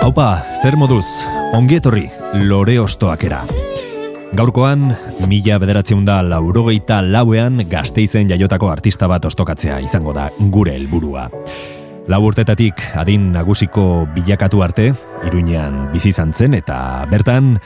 [0.00, 1.04] Haupa, zer moduz,
[1.52, 2.06] ongi etorri,
[2.48, 3.42] lore ostoakera.
[4.32, 4.86] Gaurkoan,
[5.28, 11.26] mila bederatzen da laurogeita lauean gazteizen jaiotako artista bat ostokatzea izango da gure helburua.
[12.08, 14.88] Lau urtetatik adin nagusiko bilakatu arte,
[15.28, 17.58] iruinean bizi izan zen eta bertan,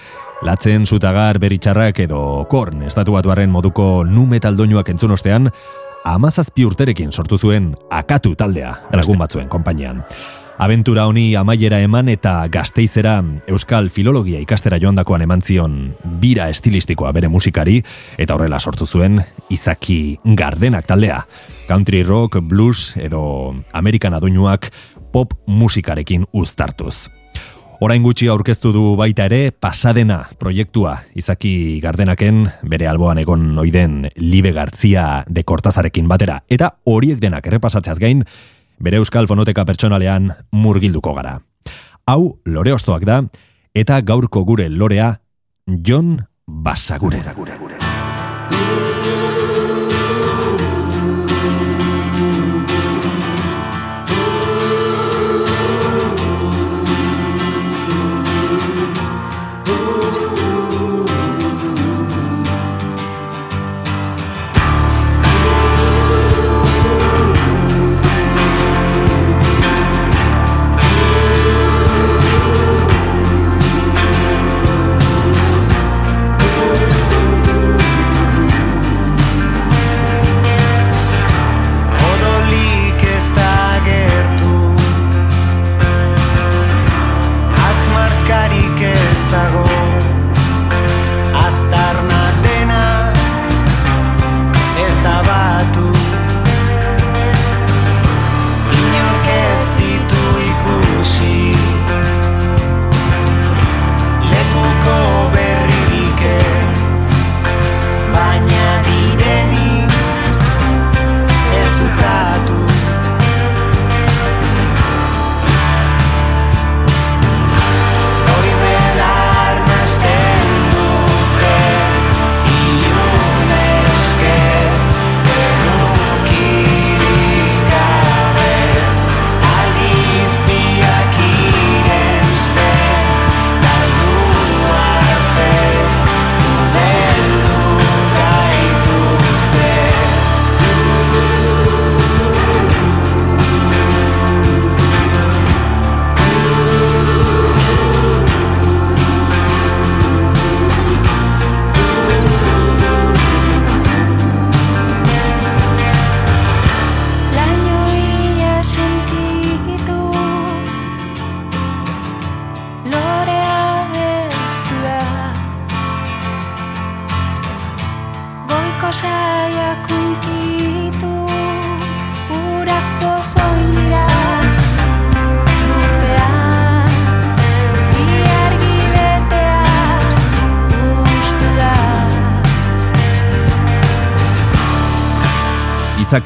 [0.43, 5.53] latzen zutagar beritxarrak edo korn estatuatuaren moduko nu metal doinuak entzun ostean,
[6.05, 10.03] amazazpi urterekin sortu zuen akatu taldea, lagun batzuen konpainian.
[10.57, 13.17] Aventura honi amaiera eman eta gazteizera
[13.51, 15.75] euskal filologia ikastera joandakoan eman zion
[16.23, 17.81] bira estilistikoa bere musikari
[18.23, 19.19] eta horrela sortu zuen
[19.51, 21.25] izaki gardenak taldea.
[21.67, 24.71] Country rock, blues edo amerikan adoinuak
[25.11, 27.09] pop musikarekin uztartuz.
[27.83, 34.55] Orain gutxi aurkeztu du baita ere pasadena proiektua izaki gardenaken bere alboan egon oiden Libe
[34.55, 36.45] Gartzia de Kortazarekin batera.
[36.49, 38.23] Eta horiek denak errepasatzeaz gain,
[38.81, 41.39] bere euskal fonoteka pertsonalean murgilduko gara.
[42.07, 43.23] Hau lore ostoak da,
[43.75, 45.15] eta gaurko gure lorea
[45.67, 47.35] John Basagurera.
[47.35, 47.74] Odolik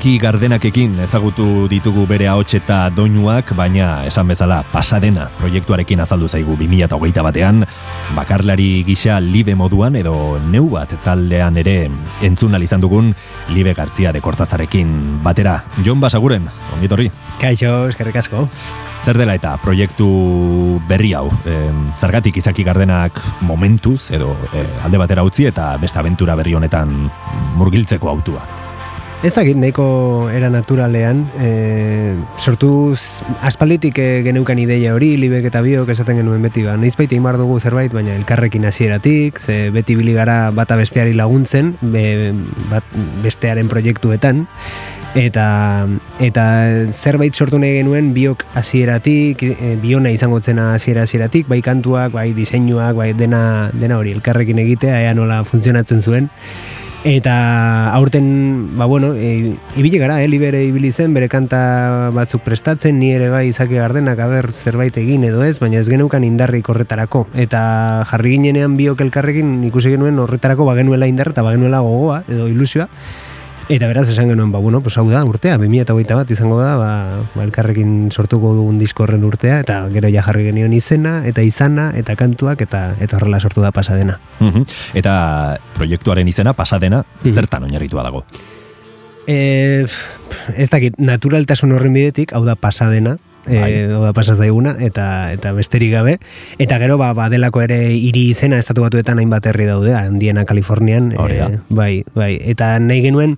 [0.08, 6.54] Izaki gardenakekin ezagutu ditugu bere ahots eta doinuak, baina esan bezala pasadena proiektuarekin azaldu zaigu
[6.56, 7.66] 2008 batean,
[8.16, 10.14] bakarlari gisa libe moduan edo
[10.49, 11.90] neu bat taldean ere
[12.25, 13.12] entzun izan dugun
[13.52, 15.58] libe gartzia de kortazarekin batera.
[15.84, 17.10] Jon Basaguren, ongitorri.
[17.38, 18.46] Kaixo, eskerrik asko.
[19.05, 21.58] Zer dela eta proiektu berri hau, e,
[22.00, 26.96] zergatik izaki gardenak momentuz edo e, alde batera utzi eta beste aventura berri honetan
[27.60, 28.57] murgiltzeko autua.
[29.19, 32.94] Ez dakit, nahiko era naturalean, e, sortu
[33.43, 37.59] aspalditik e, geneukan ideia hori, libek eta biok esaten genuen beti, ba, noiz baita dugu
[37.59, 42.32] zerbait, baina elkarrekin hasieratik, ze beti bili gara bata besteari laguntzen, be,
[42.70, 42.85] bat,
[43.25, 44.47] bestearen proiektuetan,
[45.19, 45.88] eta
[46.20, 46.44] eta
[46.93, 52.35] zerbait sortu nahi genuen biok hasieratik e, biona izango zena hasiera hasieratik bai kantuak bai
[52.35, 56.29] diseinuak bai dena dena hori elkarrekin egitea ea nola funtzionatzen zuen
[57.04, 62.98] Eta aurten, ba bueno, e, ibili gara, eh, libere ibili zen, bere kanta batzuk prestatzen,
[62.98, 67.28] ni ere bai izaki gardenak aber zerbait egin edo ez, baina ez geneukan indarrik horretarako.
[67.38, 72.88] Eta jarri ginenean biok elkarrekin ikusi genuen horretarako bagenuela indar eta bagenuela gogoa edo ilusioa.
[73.69, 76.93] Eta beraz esan genuen, ba, bueno, pues hau da, urtea, 2008 bat izango da, ba,
[77.35, 81.91] ba elkarrekin sortuko dugun disko horren urtea, eta gero ja jarri genion izena, eta izana,
[82.00, 84.17] eta kantuak, eta eta horrela sortu da pasadena.
[84.41, 84.65] Mhm.
[84.97, 87.35] Eta proiektuaren izena pasadena Mhm.
[87.35, 88.25] zertan oinarritua dago.
[89.26, 89.85] E,
[90.56, 93.19] ez dakit, naturaltasun horren bidetik, hau da pasadena.
[93.48, 96.18] E, hau da pasazaiguna, eta eta besterik gabe.
[96.58, 101.10] Eta gero, ba, badelako ere hiri izena, estatu batuetan hainbat herri daude, handiena Kalifornian.
[101.16, 101.50] Da.
[101.68, 102.36] bai, bai.
[102.52, 103.36] Eta nahi genuen,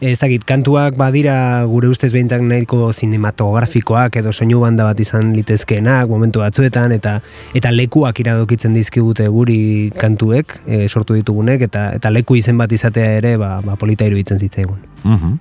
[0.00, 6.10] ez dakit, kantuak badira gure ustez behintzak nahiko cinematografikoak edo soinu banda bat izan litezkeenak
[6.12, 7.20] momentu batzuetan eta
[7.56, 13.16] eta lekuak iradokitzen dizkigute guri kantuek e, sortu ditugunek eta eta leku izen bat izatea
[13.22, 14.84] ere ba, ba polita iruditzen zitzaigun.
[15.04, 15.38] Mhm.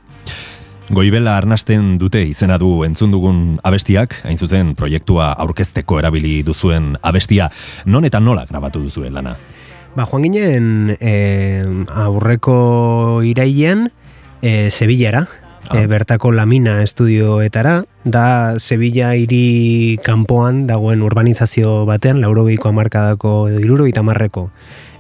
[0.90, 7.50] Goibela arnasten dute izena du entzun dugun abestiak, hain zuzen proiektua aurkezteko erabili duzuen abestia,
[7.86, 9.34] non eta nola grabatu duzuen lana?
[9.96, 11.16] Ba, joan ginen e,
[11.90, 13.88] aurreko irailean
[14.42, 15.26] e, Sevillara,
[15.70, 15.82] Ah.
[15.82, 24.04] e, bertako Lamina estudioetara, da Sevilla hiri kanpoan dagoen urbanizazio batean, laurogeiko amarkadako edo irurogeita
[24.06, 24.52] marreko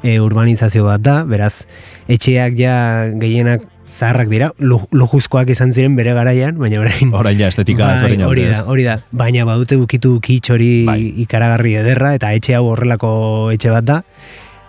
[0.01, 1.67] e, urbanizazio bat da, beraz,
[2.09, 2.77] etxeak ja
[3.21, 8.27] gehienak zaharrak dira, lujuzkoak izan ziren bere garaian, baina orain Orain ja estetika Bai, ezberdina
[8.27, 8.97] hori da, hori da.
[9.11, 10.99] Baina badute ukitu kitx hori Bai.
[11.25, 14.01] ikaragarri ederra eta etxe hau horrelako etxe bat da.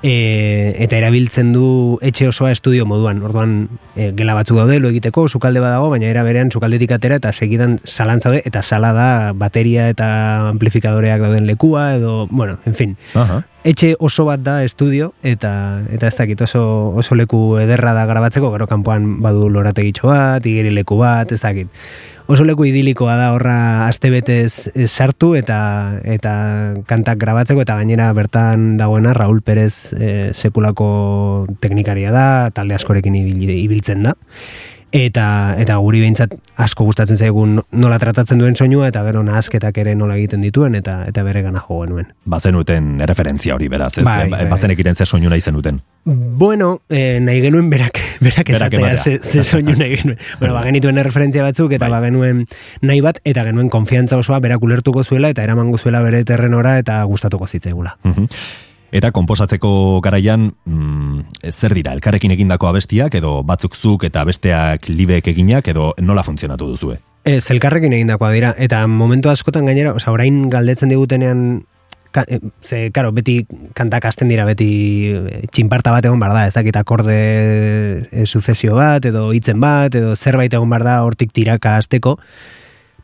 [0.06, 3.25] E, eta erabiltzen du etxe osoa estudio moduan.
[3.26, 3.56] Orduan
[3.97, 7.81] e, gela batzuk daude lo egiteko, sukalde badago, baina era berean sukaldetik atera eta segidan
[7.82, 10.08] salantza daude eta sala da bateria eta
[10.53, 12.97] amplifikadoreak dauden lekua edo, bueno, en fin.
[13.19, 13.43] Aha.
[13.67, 16.62] Etxe oso bat da estudio eta eta ez dakit oso,
[16.94, 21.67] oso leku ederra da grabatzeko, gero kanpoan badu lorategitxo bat, igeri leku bat, ez dakit.
[22.26, 23.56] Oso leku idilikoa da horra
[23.87, 25.58] astebetez eh, sartu eta
[26.02, 26.32] eta
[26.90, 30.88] kantak grabatzeko eta gainera bertan dagoena Raúl Pérez eh, sekulako
[31.62, 34.17] teknikaria da, talde askorekin ibil- ibiltzen da.
[34.94, 36.30] Eta, eta guri behintzat
[36.62, 41.00] asko gustatzen zaigun nola tratatzen duen soinua eta gero nahasketak ere nola egiten dituen eta
[41.08, 42.06] eta bere gana jo genuen.
[42.24, 44.04] Bazenuten erreferentzia hori beraz, ez?
[44.06, 44.44] Bai, bai.
[44.48, 45.80] Bazenekiten ze soinu nahi zenuten.
[46.04, 48.98] Bueno, eh, nahi genuen berak, berak Berak esatea, ematea.
[48.98, 50.18] ze, ze soinu nahi genuen.
[50.38, 52.10] bueno, ba, genituen erreferentzia batzuk, eta Bai.
[52.10, 52.44] ba,
[52.82, 57.02] nahi bat, eta genuen konfiantza osoa berak ulertuko zuela, eta eramango zuela bere terrenora, eta
[57.04, 57.98] gustatuko zitzaigula.
[58.04, 58.26] Mhm.
[58.94, 65.28] Eta konposatzeko garaian, mm, zer dira, elkarrekin egindako abestiak, edo batzuk zuk eta besteak libek
[65.32, 67.00] eginak, edo nola funtzionatu duzue?
[67.26, 71.64] Ez, elkarrekin egindakoa dira, eta momentu askotan gainera, oza, orain galdetzen digutenean,
[72.14, 73.40] ka, eh, ze, karo, beti
[73.74, 74.70] kantak hasten dira, beti
[75.10, 77.16] eh, txinparta bat egon bar da, ez dakit akorde
[78.06, 82.16] e, suzesio bat, edo hitzen bat, edo zerbait egon bar da hortik tiraka hasteko,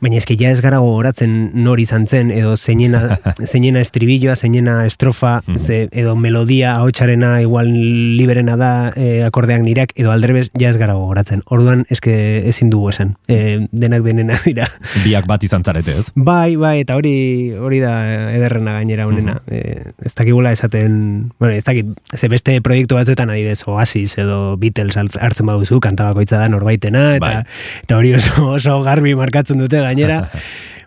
[0.02, 3.18] baina eski ja ez gara gogoratzen nori izan zen, edo zeinena,
[3.52, 5.58] zeinena estribilloa, zeinena estrofa, Mhm.
[5.58, 7.68] ze, edo melodia, ahotsarena igual
[8.16, 11.42] liberena da e, akordeak nirak, edo aldrebes ja ez gara gogoratzen.
[11.46, 12.14] Orduan eske
[12.48, 14.66] ezin dugu esan, e, denak denena dira.
[15.04, 16.10] Biak bat izan zarete, ez?
[16.14, 17.94] Bai, bai, eta hori hori da
[18.34, 19.38] ederrena gainera honena.
[19.46, 24.96] E, ez dakigula esaten, bueno, ez dakit, ze beste proiektu batzuetan adibidez Oasis edo Beatles
[24.96, 27.44] hartz- hartzen baduzu, kanta bakoitza da norbaitena, eta, Bai.
[27.84, 30.30] eta hori oso, oso garbi markatzen dute gainera,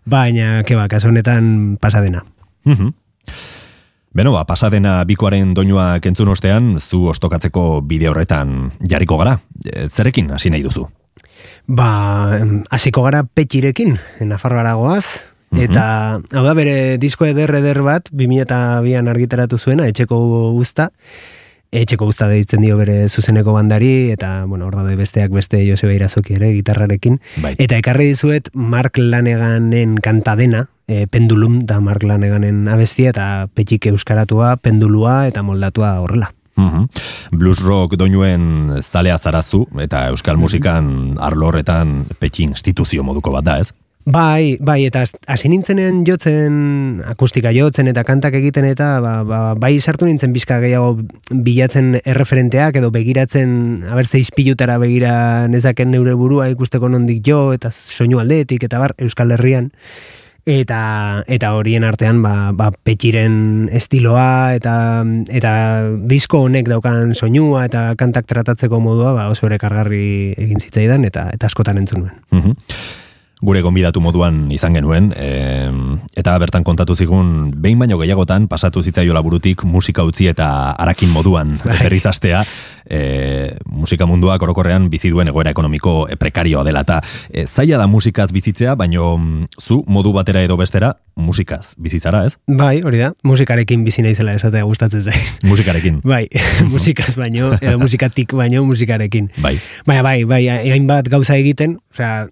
[0.05, 2.25] baina, keba, kasu honetan pasadena.
[2.65, 2.91] Mhm.
[4.15, 9.37] Beno, ba, pasadena bikoaren doinua kentzun ostean, zu ostokatzeko bide horretan jarriko gara.
[9.67, 10.85] E, Zerekin hasi nahi duzu?
[11.67, 12.39] Ba,
[12.71, 15.61] hasiko gara petxirekin, Nafarroara goaz, Mhm.
[15.67, 20.17] eta hau da bere disko eder eder bat, 2002an argitaratu zuena, etxeko
[20.55, 20.91] guzta,
[21.71, 26.35] etxeko guzta deitzen dio bere zuzeneko bandari, eta, bueno, hor daude besteak beste Joseba Irazoki
[26.37, 27.55] ere, gitarrarekin, Bai.
[27.57, 34.57] eta ekarri dizuet Mark Laneganen kantadena, e, pendulum da Mark Laneganen abestia, eta petxik euskaratua,
[34.57, 36.31] pendulua eta moldatua horrela.
[36.55, 36.85] Mhm.
[37.35, 43.59] Blues rock doinuen zalea zarazu, eta euskal musikan arlo horretan petxin instituzio moduko bat da,
[43.59, 43.73] ez?
[44.05, 45.01] Bai, bai, eta
[45.33, 46.57] hasi nintzenean jotzen,
[47.09, 50.99] akustika jotzen eta kantak egiten eta ba, ba, bai sartu nintzen bizka gehiago
[51.33, 57.71] bilatzen erreferenteak edo begiratzen, haber ze izpilutara begira nezaken neure burua ikusteko nondik jo eta
[57.73, 59.71] soinu aldetik eta bar Euskal Herrian
[60.45, 64.75] eta eta horien artean ba, ba petxiren estiloa eta
[65.33, 65.53] eta
[66.05, 71.31] disko honek daukan soinua eta kantak tratatzeko modua ba oso ere kargarri egin zitzaidan eta
[71.33, 72.21] eta askotan entzun nuen.
[72.29, 73.03] Mhm.
[73.45, 75.69] Gure gonbidatu moduan izan genuen, e,
[76.17, 80.47] eta bertan kontatu zigun, behin baino gehiagotan pasatu zitzaiola burutik musika utzi eta
[80.81, 81.77] arakin moduan Bai.
[81.85, 82.43] berriz astea,
[82.89, 87.87] e, musika munduak orokorrean bizi duen egoera ekonomiko e, prekarioa dela, eta e, zaila da
[87.87, 92.35] musikaz bizitzea, baino mm, zu modu batera edo bestera musikaz bizitzara, ez?
[92.47, 95.45] Bai, hori da, musikarekin bizi naizela esatea gustatzen zait.
[95.45, 96.01] Musikarekin.
[96.15, 96.25] Bai,
[96.73, 99.31] musikaz baino, musikatik baino musikarekin.
[99.41, 99.55] Bai.
[99.87, 102.27] Baina bai, bai, hainbat gauza egiten, osea,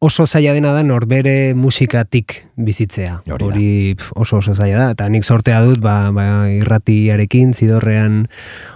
[0.00, 3.22] oso zaila dena da norbere musikatik bizitzea.
[3.30, 3.44] Hori.
[3.44, 8.26] Hori pf, oso oso zaila da, eta nik sortea dut, ba, ba irratiarekin, zidorrean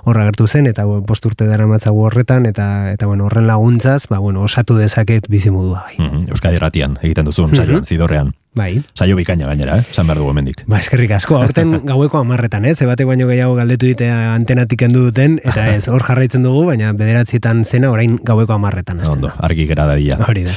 [0.09, 4.19] horra gertu zen, eta bost urte dara matzagu horretan, eta, eta bueno, horren laguntzaz, ba,
[4.25, 5.97] bueno, osatu dezaket bizimodua, bai.
[5.99, 7.85] Mhm, Euskadi Ratian egiten duzun, saioan, Mhm.
[7.85, 8.33] zidorrean.
[8.57, 8.83] Bai.
[8.95, 9.85] Saio bikaina gainera, eh?
[9.93, 10.65] San behar dugu hemendik.
[10.67, 12.81] Ba, eskerrik asko, aurten gaueko amarretan, ez?
[12.83, 17.65] Ebate baino gehiago galdetu ditea antenatik kendu duten, eta ez, hor jarraitzen dugu, baina bederatzietan
[17.65, 19.05] zena orain gaueko amarretan.
[19.07, 20.25] Ondo, argi gera dadila.
[20.27, 20.53] Hori da.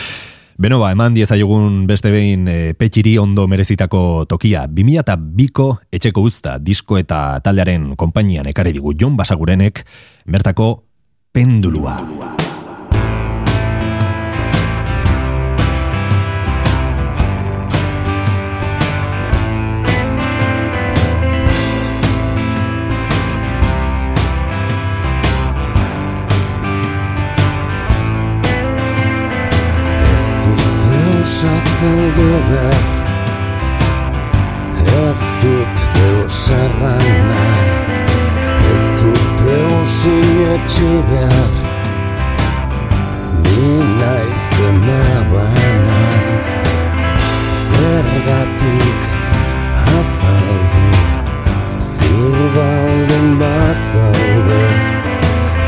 [0.61, 4.67] Beno ba, eman diezaiogun beste behin e, petxiri ondo merezitako tokia.
[4.69, 9.81] 2002ko etxeko uzta disko eta taldearen konpainian ekarri digu Jon Basagurenek
[10.29, 10.69] bertako
[11.33, 11.97] pendulua.
[12.05, 12.50] Ez
[31.81, 32.83] behar
[35.09, 37.71] Ez dut deus erran nahi
[38.71, 41.53] Ez dut deus inetxi behar.
[43.43, 43.69] Ni
[43.99, 45.45] naiz emaba
[45.87, 46.51] naiz
[47.65, 49.01] Zergatik
[49.99, 50.85] azaldu.
[51.89, 54.65] Ziur baldin bazaude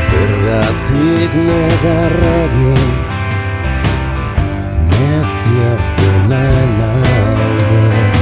[0.04, 3.03] Zergatik negarregin
[5.46, 8.14] Yeah, for nine hours.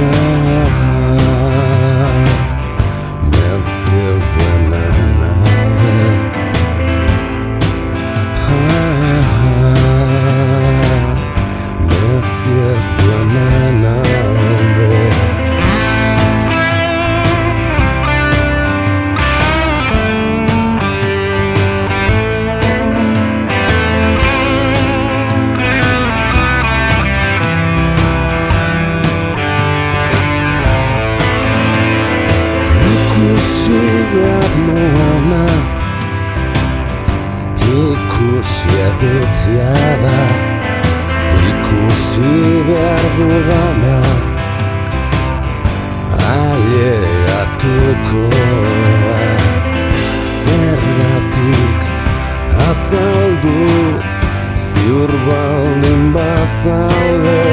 [0.00, 0.67] Ah.
[38.98, 40.20] Edut jada
[41.48, 42.32] Ikusi
[42.68, 43.98] behar dudana
[46.30, 48.24] Ailegatuko
[49.04, 49.20] da.
[50.40, 51.80] Zergatik
[52.66, 53.60] azaldu
[54.66, 57.46] Ziur baldin bazalde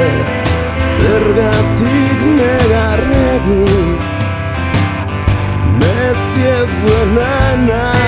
[0.96, 3.88] Zergatik negarregin
[5.78, 8.05] Messi ez duenan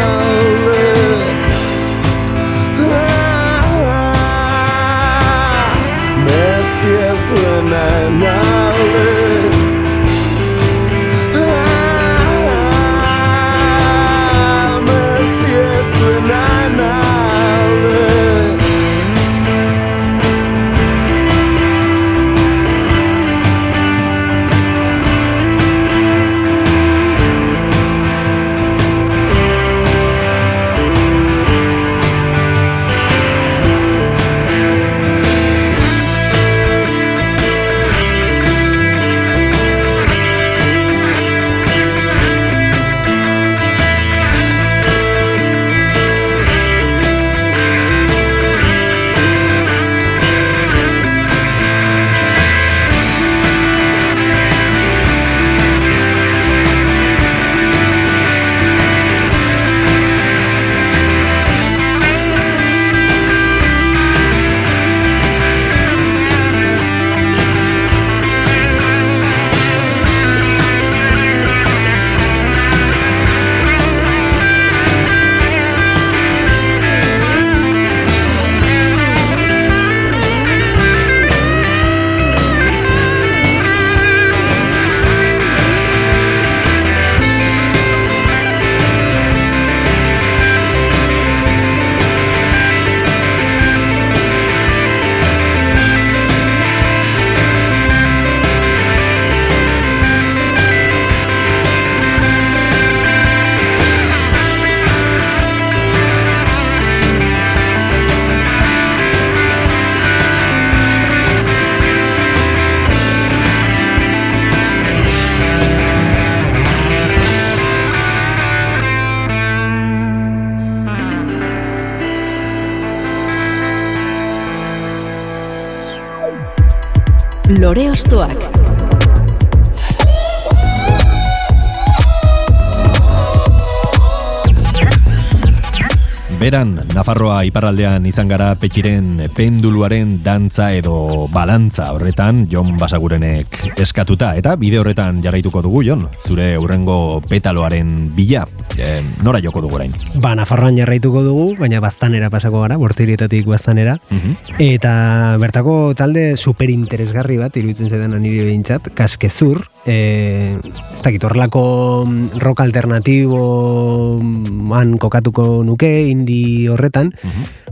[136.38, 144.52] Beran, Nafarroa iparraldean izan gara petxiren penduluaren dantza edo balantza horretan Jon Basagurenek eskatuta eta
[144.60, 148.44] bide horretan jarraituko dugu Jon, zure urrengo petaloaren bila,
[148.78, 149.96] e, nora joko dugu orain?
[150.22, 153.98] Ba, Nafarroan jarraituko dugu, baina baztanera pasako gara, bortzirietatik baztanera.
[154.10, 154.54] Mhm.
[154.62, 154.94] Eta
[155.42, 160.54] bertako talde superinteresgarri bat, iruditzen zaidan nire behintzat, kaskezur, e,
[160.94, 162.06] ez dakit, horrelako
[162.38, 165.90] rock alternatibo man kokatuko nuke,
[166.28, 167.12] indi horretan,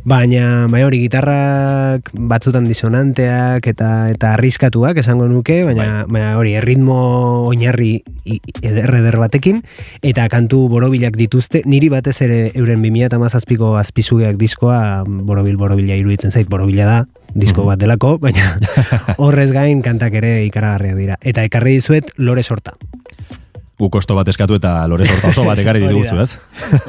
[0.07, 6.97] baina bai hori gitarrak batzutan disonanteak eta eta arriskatuak esango nuke, baina, baina hori erritmo
[7.51, 9.63] oinarri i- eder eder batekin
[10.03, 16.49] eta kantu borobilak dituzte, niri batez ere euren 2017ko azpizugeak diskoa borobil borobila iruditzen zait,
[16.49, 16.99] borobila da,
[17.35, 18.57] disko bat delako, baina
[19.23, 21.19] horrez gain kantak ere ikaragarriak dira.
[21.23, 22.77] Eta ekarri dizuet lore sorta.
[23.77, 26.39] Guk kosto bat eskatu eta lore sorta oso bat ekarri diguzu, ez?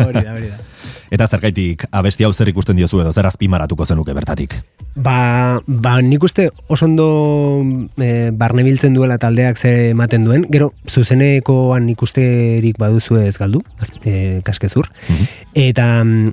[0.06, 0.62] Hori da, hori da.
[1.12, 4.58] Eta zergaitik abesti hau zer ikusten diozu edo zer azpimaratuko zenuke bertatik.
[4.96, 7.64] Ba, ba nik uste oso ondo
[8.02, 10.48] e, barnebiltzen duela taldeak ze ematen duen.
[10.52, 13.62] Gero, zuzenekoan ikusterik baduzu ez galdu,
[14.04, 14.90] e, kaskezur.
[15.54, 15.88] Eta,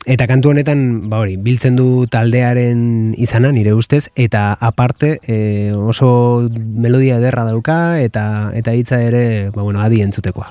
[0.07, 6.49] eta kantu honetan, ba hori, biltzen du taldearen izana, nire ustez, eta aparte e, oso
[6.55, 10.51] melodia ederra dauka, eta eta hitza ere, ba bueno, adi entzutekoa.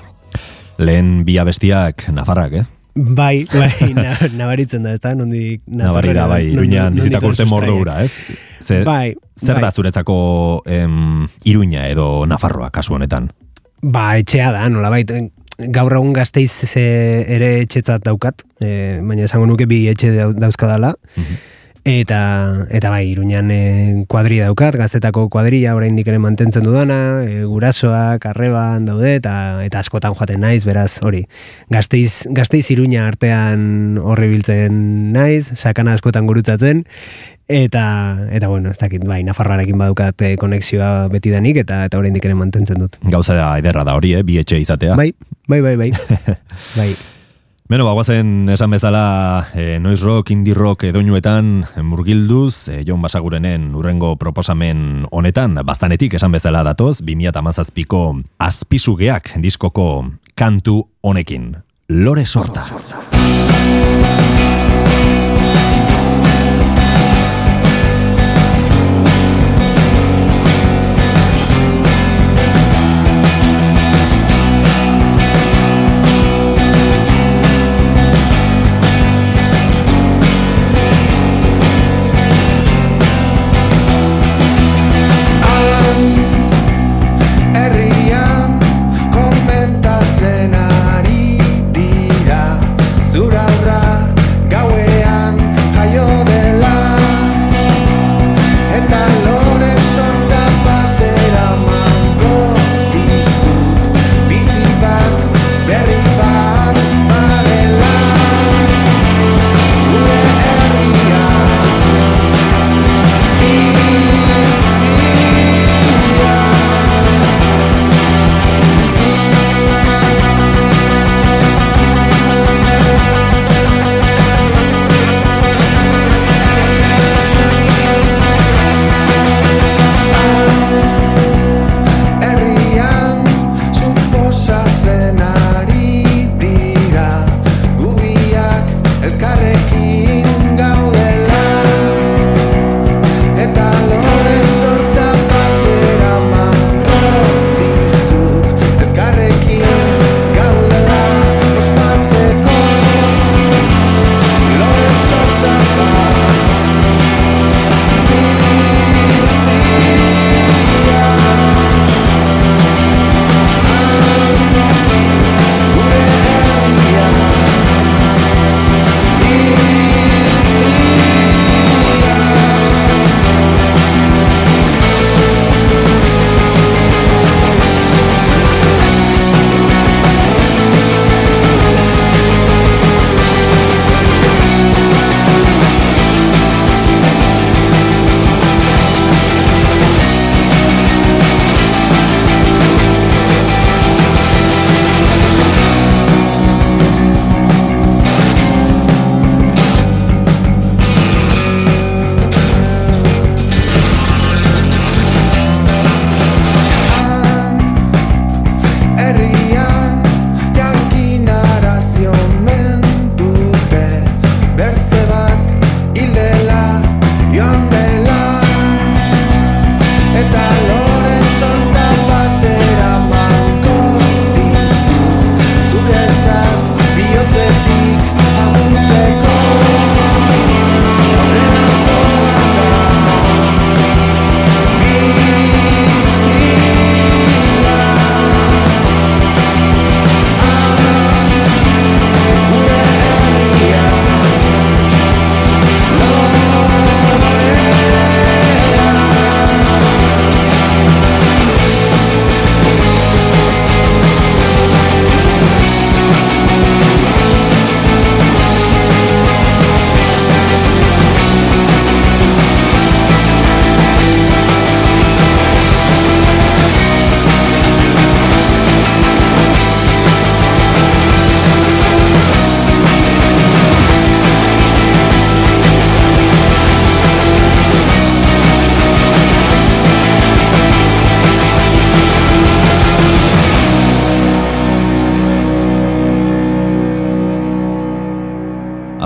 [0.78, 2.64] Lehen bi abestiak Nafarrak, eh?
[2.94, 5.62] Bai, bai, na, nabaritzen da, ez da, nondik...
[5.66, 7.50] Nabari da, bai, iruñan bizitako urte sustraiak.
[7.50, 8.12] mordo ura, ez?
[8.62, 9.62] Ze, Bai, zer bai.
[9.66, 10.16] da zuretzako
[10.66, 13.30] em, iruña edo Nafarroa kasu honetan?
[13.82, 15.10] Ba, etxea da, nolabait,
[15.74, 20.94] gaur egun gazteiz ere etxetzat daukat, e, baina esango nuke bi etxe dau- dauzkadala,
[21.84, 28.24] eta, eta bai, iruñan e, kuadri daukat, gaztetako kuadria oraindik ere mantentzen dudana, e, gurasoak,
[28.32, 29.34] arreban daude, eta,
[29.66, 31.26] eta askotan joaten naiz, beraz, hori,
[31.68, 36.86] gazteiz, gazteiz iruña artean horri biltzen naiz, sakana askotan gurutzatzen,
[37.52, 37.86] eta,
[38.32, 42.38] eta bueno, ez dakit, bai, Nafarrarekin badukat e, konexioa beti danik, eta, eta oraindik ere
[42.38, 42.96] mantentzen dut.
[43.04, 44.24] Gauza da ederra da hori, eh?
[44.24, 44.96] bi etxe izatea.
[44.96, 45.12] Bai,
[45.52, 45.92] bai, bai, bai.
[46.80, 46.94] bai.
[47.64, 54.10] Beno, bagoazen esan bezala e, noise rock, indie rock edoinuetan murgilduz, e, Jon Basagurenen urrengo
[54.20, 58.04] proposamen honetan, bastanetik esan bezala datoz, 2008ko
[58.36, 59.88] azpizugeak diskoko
[60.36, 61.54] kantu honekin.
[61.88, 62.68] Lore sorta.
[62.68, 63.23] Herrian komentatzen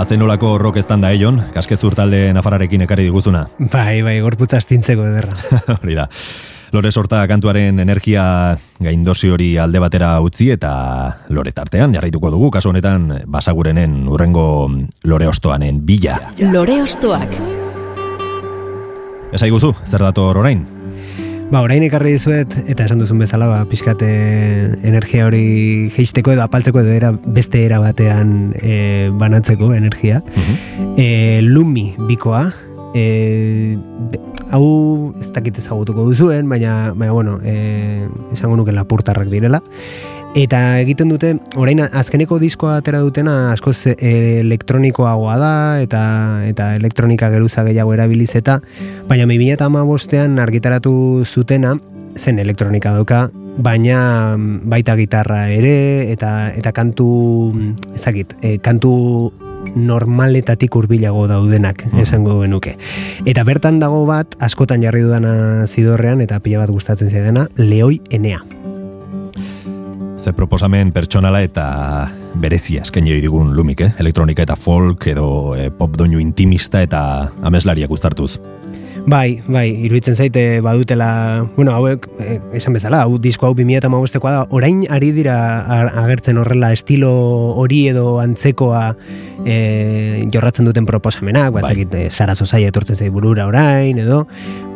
[0.09, 3.43] Azenolako rock estan da eion, kaskezur talde nafararekin ekarri diguzuna.
[3.59, 5.35] Bai, bai, gorputza astintzeko ederra.
[5.83, 6.07] Hori da.
[6.73, 8.23] Lore sorta kantuaren energia
[8.81, 10.71] gaindosi hori alde batera utzi eta
[11.29, 14.47] lore tartean jarraituko dugu, kasu honetan basagurenen urrengo
[15.05, 16.17] lore ostoanen bila.
[16.41, 17.37] Lore ostoak.
[19.29, 20.65] Esai guzu, zer dator orain?
[21.49, 24.07] Ba, orain ekarri dizuet, eta esan duzun bezala, ba, pixkate
[24.85, 30.21] energia hori geisteko edo apaltzeko edo era, beste era batean e, banatzeko energia.
[30.95, 32.43] e, Lumi bikoa,
[32.93, 33.77] e,
[34.53, 39.63] hau ez dakit ezagutuko duzuen, baina, baina bueno, e, esango nuke lapurtarrak direla.
[40.37, 43.95] Eta egiten dute, orain azkeneko diskoa atera dutena askoz e,
[44.43, 46.01] elektronikoagoa da, eta
[46.45, 48.59] eta elektronika geruza gehiago erabiliz eta,
[49.09, 51.73] baina 2008an argitaratu zutena,
[52.13, 53.23] zen elektronika dauka,
[53.57, 57.09] baina mm, baita gitarra ere, eta eta kantu,
[57.55, 58.93] mm, ez dakit, e, kantu
[59.75, 62.77] normaletatik hurbilago daudenak, esango genuke.
[63.25, 68.45] Eta bertan dago bat, askotan jarri dudana zidorrean, eta pila bat gustatzen zaidana, Leoi Enea.
[70.19, 71.65] Ze proposamen pertsonala eta
[72.43, 73.93] berezia eskaini digun lumik, eh?
[74.03, 77.01] Elektronika eta folk edo eh, pop doinu intimista eta
[77.47, 78.33] ameslariak uztartuz.
[79.09, 84.43] Bai, bai, iruditzen zaite badutela, bueno, hauek, eh, esan bezala, hau disko hau 2008koa da,
[84.53, 85.37] orain ari dira
[86.03, 87.09] agertzen horrela estilo
[87.57, 88.83] hori edo antzekoa
[89.49, 91.71] eh, jorratzen duten proposamenak, ba, Bai.
[91.71, 94.25] dakit, eh, Sara Sosai etortzen zait burura orain, edo,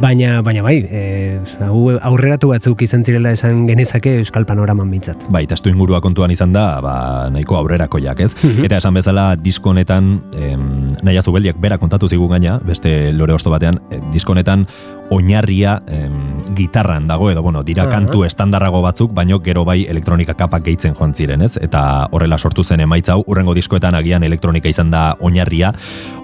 [0.02, 5.28] baina, baina bai, eh, hau aurreratu batzuk izan zirela esan genezake Euskal Panoraman bintzat.
[5.30, 6.96] Bai, testu ingurua kontuan izan da, ba,
[7.34, 8.32] nahiko aurrerakoiak, ez?
[8.66, 10.66] Eta esan bezala disko honetan, em,
[11.04, 14.64] nahi azubeldiak bera kontatu zigun gaina, beste lore osto batean, eh, disko honetan
[15.12, 20.64] oinarria em, gitarran dago, edo bueno, dira kantu estandarrago batzuk, baino gero bai elektronika kapak
[20.64, 21.58] gehitzen joan ziren, ez?
[21.62, 25.74] Eta horrela sortu zen emaitza hau, urrengo diskoetan agian elektronika izan da oinarria,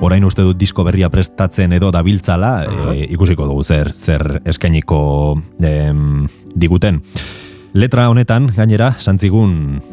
[0.01, 2.53] orain uste dut disko berria prestatzen edo dabiltzala,
[2.95, 5.01] e, ikusiko dugu zer, zer eskainiko
[5.61, 7.03] em, diguten.
[7.73, 9.83] Letra honetan, gainera, santzigun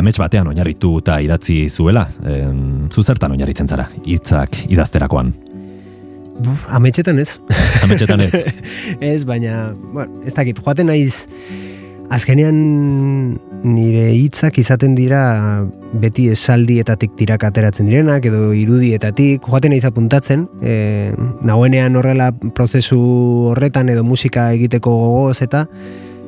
[0.00, 2.08] amets batean oinarritu eta idatzi zuela.
[2.24, 5.49] Em, zu zertan oinarritzen zara, hitzak idazterakoan.
[6.40, 7.38] Buf, ametxetan ez.
[7.84, 8.32] Ametxetan ez.
[9.12, 11.26] ez, baina, bueno, ez dakit, joaten naiz,
[12.10, 12.56] azkenean
[13.62, 15.20] nire hitzak izaten dira
[16.00, 21.12] beti esaldietatik tirak ateratzen direnak, edo irudietatik, joaten naiz apuntatzen, e,
[21.46, 23.00] nagoenean horrela prozesu
[23.52, 25.66] horretan edo musika egiteko gogoz eta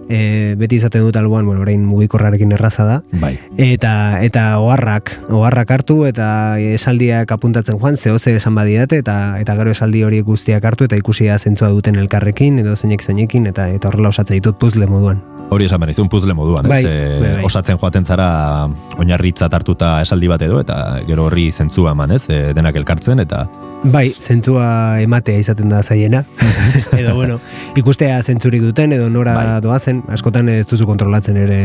[0.09, 3.39] e, beti izaten dut alboan, bueno, orain mugikorrarekin erraza da, Bai.
[3.57, 9.71] eta eta oharrak, oharrak hartu eta esaldiak apuntatzen joan, zehoze esan badidate eta eta gero
[9.75, 13.89] esaldi horiek guztiak hartu eta ikusi da zentzua duten elkarrekin edo zeinek zeinekin eta eta
[13.89, 15.23] horrela osatzen ditut puzzle moduan.
[15.53, 16.71] Hori esan behar izun puzzle moduan, ez?
[16.71, 17.45] Bai, E, bai, bai.
[17.45, 22.25] Osatzen joaten zara oinarritzat hartuta esaldi bat edo, eta gero horri zentzua eman, ez?
[22.33, 23.45] E, denak elkartzen, eta
[23.85, 26.23] Bai, zentzua ematea izaten da zaiena.
[27.01, 27.41] edo bueno,
[27.77, 29.61] ikustea zentzurik duten edo nora Bai.
[29.61, 31.61] doazen, askotan ez duzu kontrolatzen ere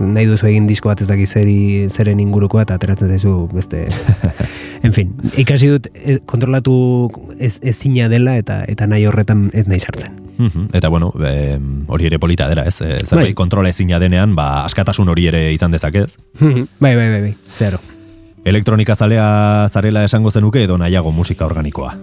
[0.00, 3.86] nahi duzu egin disko bat ez daki zeri, zeren ingurukoa eta ateratzen zaizu beste
[4.82, 6.74] En fin, ikasi dut ez, kontrolatu
[7.38, 10.18] ez, ezina dela eta eta nahi horretan ez nahi sartzen.
[10.38, 10.68] Mhm.
[10.74, 12.80] Eta bueno, e, hori ere polita dera, ez?
[12.80, 13.34] E, zerbait Bai.
[13.38, 16.16] kontrola ezina denean, ba, askatasun hori ere izan dezakez.
[16.40, 17.78] bai, bai, bai, bai, zero.
[18.44, 21.94] Elektronika zalea zarela esango zenuke edo nahiago musika organikoa.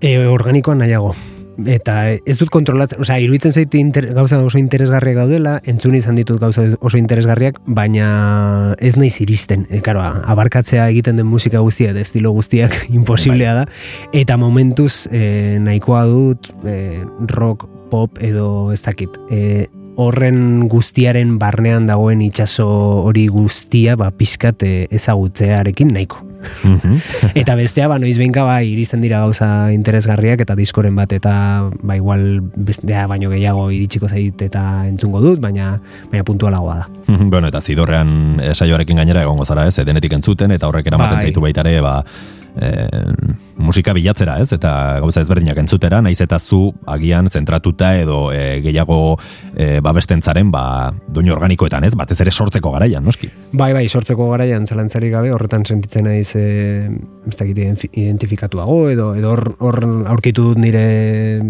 [0.00, 1.14] E, organikoa nahiago.
[1.68, 6.40] Eta ez dut kontrolatzen, osea, iruditzen zait inter, gauza oso interesgarriak gaudela, entzun izan ditut
[6.40, 9.66] gauza oso interesgarriak, baina ez naiz iristen.
[9.70, 13.68] E, karo, abarkatzea egiten den musika guztia eta estilo guztiak imposiblea da.
[14.16, 19.20] Eta momentuz e, nahikoa dut e, rock, pop edo ez dakit.
[19.30, 19.68] E,
[20.00, 22.66] horren guztiaren barnean dagoen itsaso
[23.04, 26.22] hori guztia ba, pixkat e, ezagutzearekin nahiko.
[26.64, 26.96] Mhm.
[27.42, 31.34] Eta bestea, ba, noiz behinka, ba, iristen dira gauza interesgarriak eta diskoren bat eta,
[31.82, 35.76] ba, igual, bestea baino gehiago iritsiko zait eta entzungo dut, baina,
[36.10, 36.88] baina puntualagoa da.
[37.28, 39.78] bueno, eta zidorrean eh, saioarekin gainera egongo zara, ez?
[39.78, 41.26] eh, Denetik entzuten eta horrek eramaten Bai.
[41.28, 42.00] zaitu baita ere, ba,
[42.60, 42.86] e,
[43.56, 44.52] musika bilatzera, ez?
[44.52, 49.18] Eta gauza ezberdinak entzutera, naiz eta zu agian zentratuta edo e, gehiago
[49.56, 51.94] e, babestentzaren, ba, doinu organikoetan, ez?
[51.98, 53.30] Batez ere sortzeko garaian, noski.
[53.52, 56.88] Bai, bai, sortzeko garaian zalantzarik gabe, horretan sentitzen naiz, e,
[57.28, 59.80] ez dakit, identifi- identifikatuago, edo, edo hor, hor
[60.12, 61.40] aurkitu dut nire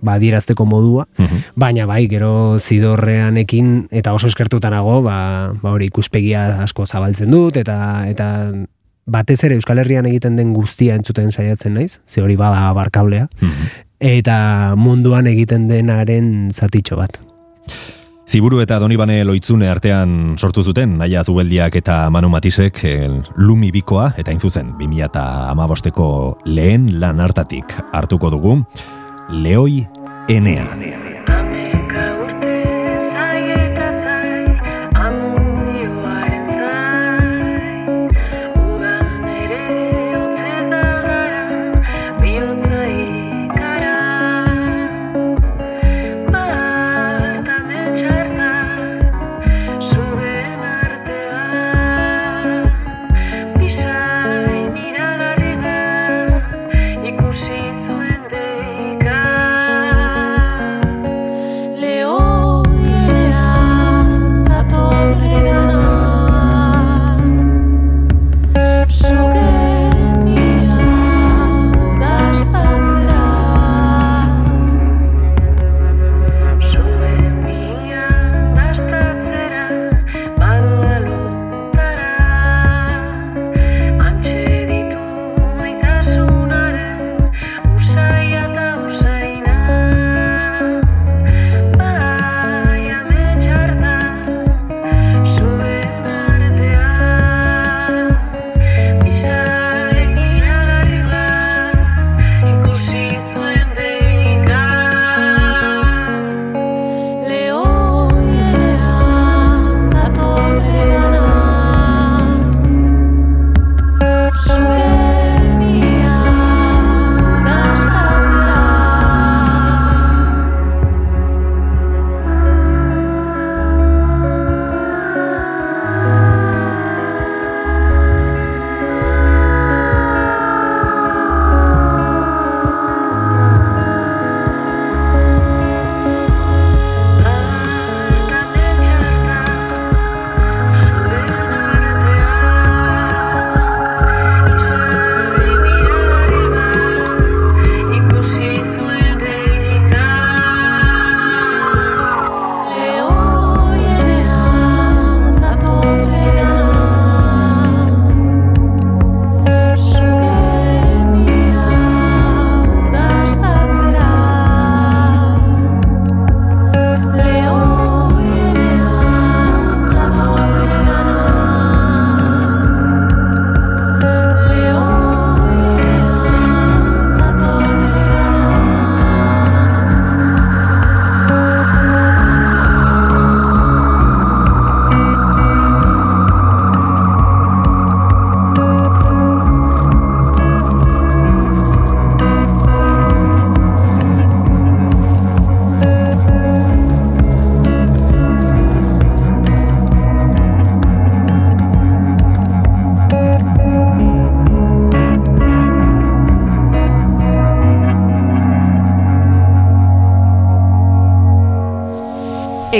[0.00, 1.42] ba, adierazteko modua, Mhm.
[1.60, 8.08] baina bai, gero zidorreanekin eta oso eskertutanago, ba, ba hori ikuspegia asko zabaltzen dut, eta
[8.08, 8.28] eta
[9.10, 13.72] batez ere Euskal Herrian egiten den guztia entzuten saiatzen naiz, ze hori bada barkablea, Mhm.
[14.00, 17.18] eta munduan egiten denaren zatitxo bat.
[18.30, 24.14] Ziburu eta Donibane loitzune artean sortu zuten, naia zubeldiak eta Manu Matisek el, Lumi Bikoa,
[24.16, 28.64] eta intzuzen, 2000 eta amabosteko lehen lan hartatik hartuko dugu,
[29.30, 29.86] Leoi
[30.28, 30.68] Enea.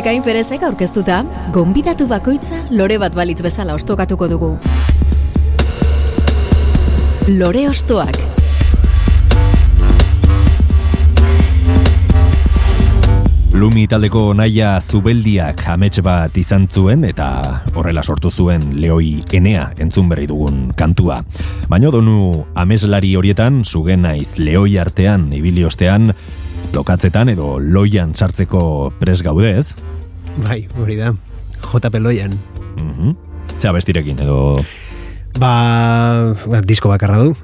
[0.00, 1.18] Ekain perezek aurkeztuta,
[1.52, 4.48] gonbidatu bakoitza lore bat balitz bezala ostokatuko dugu.
[7.28, 8.16] Lore ostoak.
[13.52, 20.08] Lumi taldeko naia zubeldiak amets bat izan zuen eta horrela sortu zuen leoi enea entzun
[20.08, 21.20] berri dugun kantua.
[21.68, 26.14] Baina donu ameslari horietan, zugen naiz leoi artean, ibili ostean,
[26.72, 29.74] lokatzetan edo loian sartzeko pres gaudez.
[30.50, 31.12] Bai, hori da.
[31.62, 31.90] J.
[31.94, 32.32] Peloian.
[32.74, 33.14] Mhm.
[33.60, 34.64] Zea bestirekin edo...
[35.38, 37.36] Ba, ba, disko bakarra du.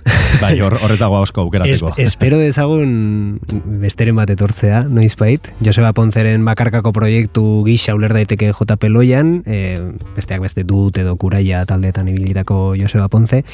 [0.43, 1.93] Bai, hor, horrez dago asko aukeratzeko.
[1.95, 3.39] Es, espero dezagun
[3.79, 5.53] besteren bat etortzea, noizbait.
[5.63, 8.77] Joseba Ponzeren bakarkako proiektu gisa uler daiteke J.
[8.83, 9.79] Peloian, e,
[10.17, 13.45] besteak beste dut edo kuraia taldeetan ibilitako Joseba Ponce.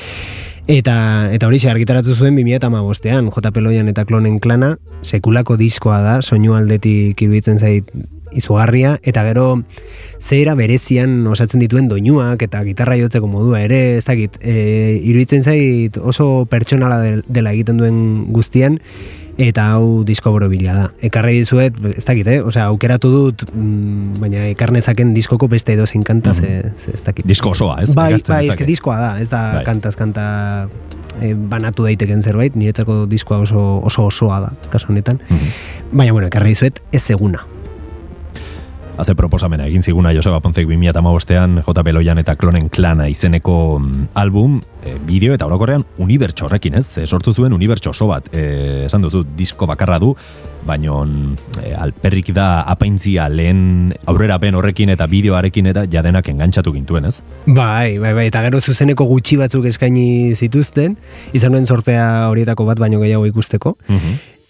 [0.65, 0.97] Eta,
[1.35, 3.53] eta hori argitaratu zuen 2008an, J.
[3.53, 7.93] Peloian eta klonen klana, sekulako diskoa da, soinu aldetik iruditzen zait
[8.35, 9.63] izugarria, eta gero
[10.23, 15.97] zera berezian osatzen dituen doinuak eta gitarra jotzeko modua ere, ez dakit, e, iruditzen zait
[15.99, 17.99] oso pertsonala del- dela egiten duen
[18.33, 18.79] guztian,
[19.39, 20.85] eta hau disko borobila da.
[21.01, 22.41] Ekarri dizuet, ez dakit, eh?
[22.45, 27.27] Osea, aukeratu dut, mm, baina ekarnezaken diskoko beste edo zein kanta, ze, ze ez dakit.
[27.27, 27.95] Disko osoa, ez?
[27.95, 29.65] Bai, bai, eske diskoa da, ez da Bai.
[29.65, 30.69] kantaz kanta
[31.21, 35.19] e, banatu daiteken zerbait, niretzako diskoa oso, oso osoa da, kasu honetan.
[35.29, 35.49] Mhm.
[35.93, 37.47] Baina, bueno, ekarri dizuet, ez eguna.
[39.01, 44.59] Haze proposamena egin ziguna Joseba Ponzek 2008an JP Loian eta Klonen Klana izeneko mm, album,
[44.85, 46.99] e, bideo eta orokorrean unibertso horrekin, ez?
[47.01, 48.29] E, sortu zuen unibertso oso bat.
[48.37, 50.13] E, esan duzu, disko bakarra du,
[50.69, 50.99] baino
[51.63, 57.23] e, alperrik da apaintzia lehen aurrerapen horrekin eta bideoarekin eta jadenak engantzatu gintuen, ez?
[57.47, 60.99] Bai, bai, bai, eta gero zuzeneko gutxi batzuk eskaini zituzten,
[61.33, 63.79] izan nuen sortea horietako bat baino gehiago ikusteko.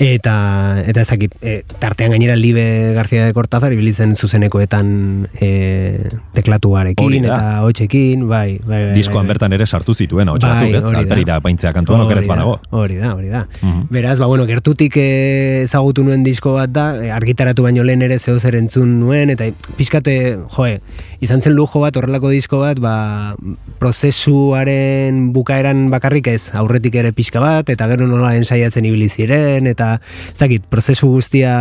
[0.03, 7.29] Eta, eta ez dakit, e, tartean gainera Libe García de Cortázar ibilitzen zuzenekoetan e, teklatuarekin
[7.29, 8.95] eta hotxekin, bai, bai, bai.
[8.97, 9.35] Diskoan bai, bai.
[9.35, 10.99] bertan ere sartu zituen, hau Bai, batzuk, ez?
[11.03, 12.59] Alperira apaintzea kantuan okerez banago.
[12.71, 13.47] Hori da, hori da.
[13.61, 13.87] Mhm.
[13.95, 18.41] Beraz, ba, bueno, gertutik ezagutu nuen disko bat da, eh, argitaratu baino lehen ere zeo
[18.41, 19.47] zer entzun nuen, eta
[19.79, 20.17] pixkate,
[20.57, 20.81] joe,
[21.23, 23.37] izan zen lujo bat, horrelako disko bat, ba,
[23.79, 29.92] prozesuaren bukaeran bakarrik ez, aurretik ere pixka bat, eta gero nola ensaiatzen ibili ziren, eta
[30.01, 31.55] ez dakit, prozesu guztia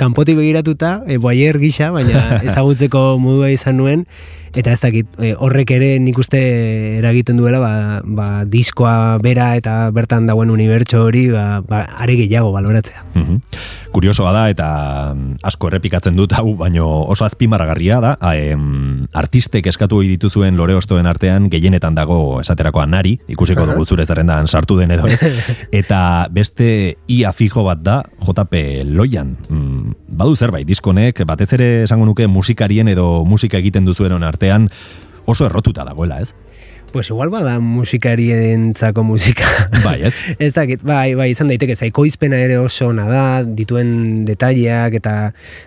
[0.00, 4.06] kanpotik begiratuta, e, boaier gisa, baina ezagutzeko modua izan nuen,
[4.56, 6.40] eta ez dakit, e, horrek ere nik uste
[6.98, 12.52] eragiten duela, ba, ba, diskoa bera eta bertan dauen unibertso hori, ba, ba, are gehiago
[12.52, 13.04] baloratzea.
[13.14, 13.40] Mhm.
[13.92, 14.68] Kuriosoa da eta
[15.12, 20.56] mm, asko errepikatzen dut hau, baino oso azpimarragarria da, a, em, artistek eskatu ohi dituzuen
[20.56, 25.20] lore ostoen artean gehienetan dago esaterakoa nari, ikusiko dugu zure zerrendan sartu den edo ez,
[25.82, 29.36] eta beste ia fijo bat da JP Loian.
[29.48, 34.70] Mm, badu zerbait, diskonek, batez ere esango nuke musikarien edo musika egiten duzuenon artean
[35.24, 36.34] oso errotuta dagoela, ez?
[36.92, 39.46] Pues igual bada musikarientzako musika.
[39.82, 40.14] Bai, ez?
[40.38, 45.14] ez dakit, bai, bai, izan daiteke, zaikoizpena ere oso ona da, dituen detaileak, eta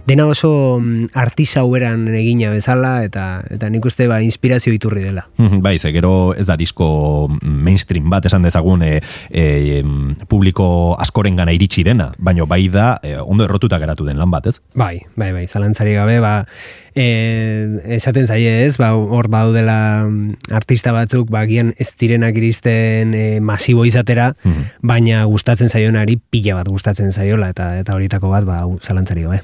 [0.06, 5.26] dena oso mm, artisau eran egina bezala, eta eta nik uste ba, inspirazio iturri dela.
[5.42, 9.82] Mhm, Bai, ze gero ez da disko mainstream bat esan dezagun e, e,
[10.30, 14.62] publiko askoren iritsi dena, baino bai da e, ondo errotuta geratu den lan bat, ez?
[14.76, 16.46] Bai, bai, bai, zalantzari gabe, ba,
[16.96, 23.14] e, esaten zaie ez, ba, hor baudela mm, artista batzuk, ba, gian ez direnak iristen
[23.14, 24.64] e, masibo izatera, Mhm.
[24.82, 29.42] baina gustatzen zaionari pila bat gustatzen zaiola, eta eta horietako bat, ba, zalantzari gabe.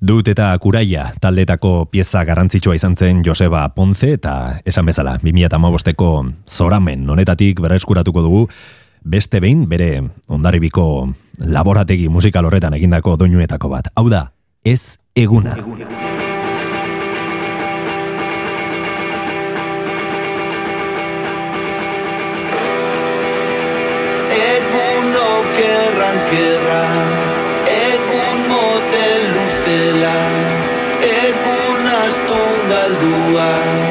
[0.00, 7.08] Dut eta Kuraia taldetako pieza garrantzitsua izan zen Joseba Ponce eta esan bezala 2008ko zoramen
[7.08, 8.48] honetatik berreskuratuko dugu
[9.02, 13.88] beste behin bere ondarribiko laborategi musikal horretan egindako doinuetako bat.
[13.94, 14.32] Hau da,
[14.64, 15.56] ez eguna.
[15.56, 16.05] Egun
[33.08, 33.85] do.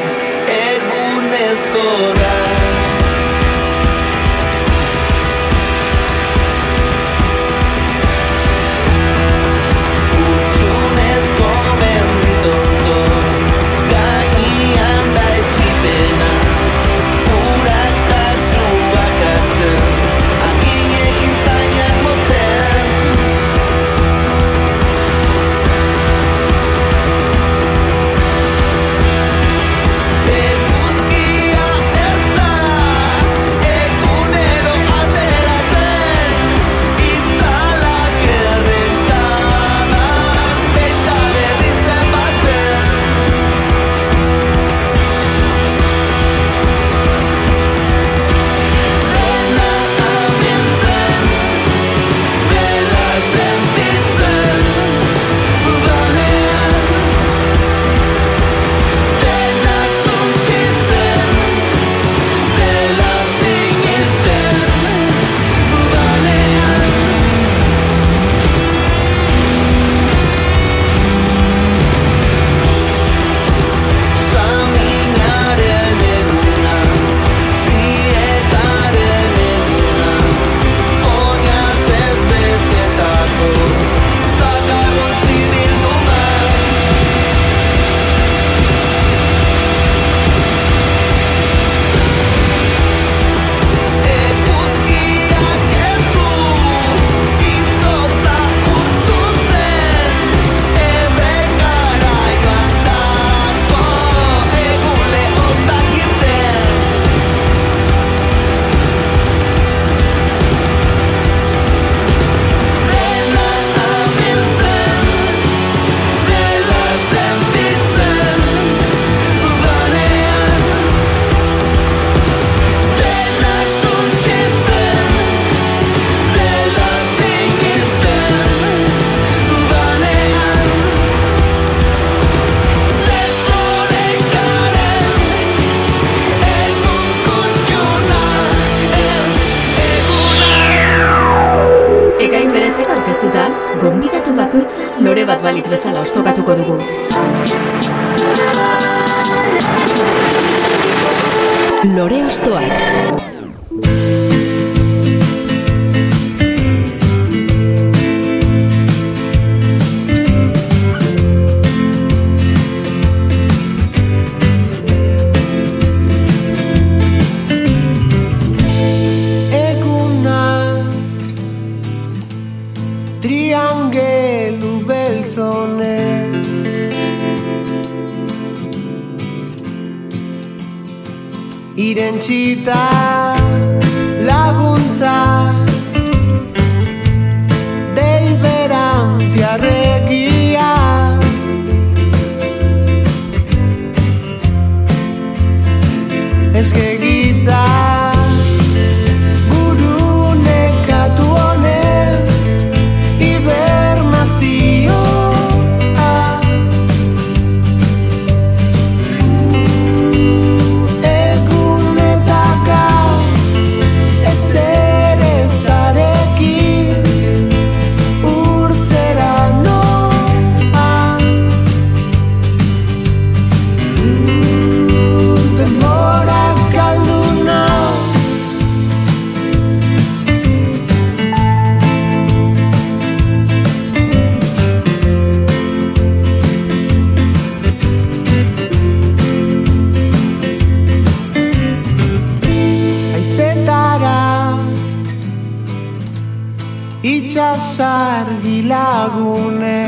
[247.56, 249.80] Itxasargi lagune.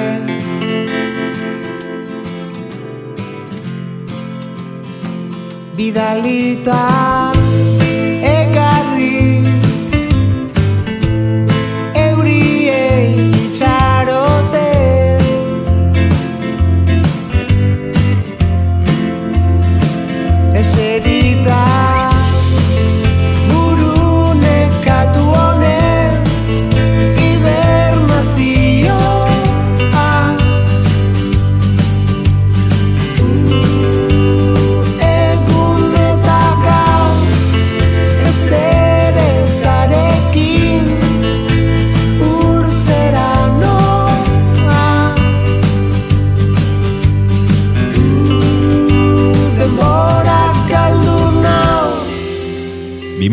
[5.77, 7.38] Bidalita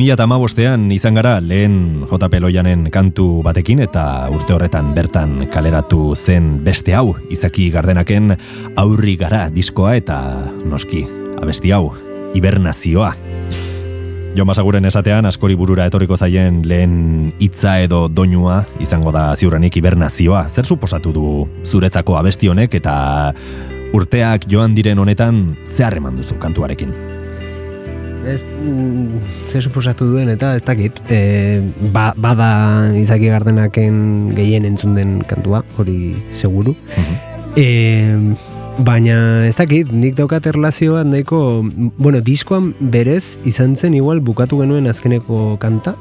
[0.06, 6.93] 2008an izan gara lehen JP Loianen kantu batekin eta urte horretan bertan kaleratu zen beste
[6.93, 8.36] hau izaki gardenaken
[8.78, 10.20] aurri gara diskoa eta
[10.70, 11.01] noski
[11.41, 11.89] abesti hau
[12.38, 13.16] hibernazioa.
[14.38, 20.45] Jo Masaguren esatean askori burura etorriko zaien lehen hitza edo doinua izango da ziurrenik hibernazioa.
[20.49, 21.26] Zer suposatu du
[21.66, 23.34] zuretzako abesti honek eta
[23.95, 27.14] urteak joan diren honetan ze harreman duzu kantuarekin?
[28.26, 30.97] Ez, mm, ze suposatu duen eta ez dakit.
[31.13, 31.61] E,
[31.93, 32.49] ba, bada
[32.97, 36.73] izaki gardenaken gehien entzun den kantua, hori seguru.
[37.55, 37.65] E,
[38.84, 41.39] baina ez dakit, nik daukat erlazio bat nahiko,
[41.97, 45.95] bueno, diskoan berez izan zen igual bukatu genuen azkeneko kanta.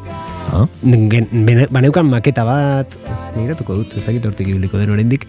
[0.55, 0.69] Ah?
[1.11, 2.93] Gen, bene- baneukan maketa bat,
[3.35, 5.25] migratuko dut, ez dakit hortik ibiliko den oraindik,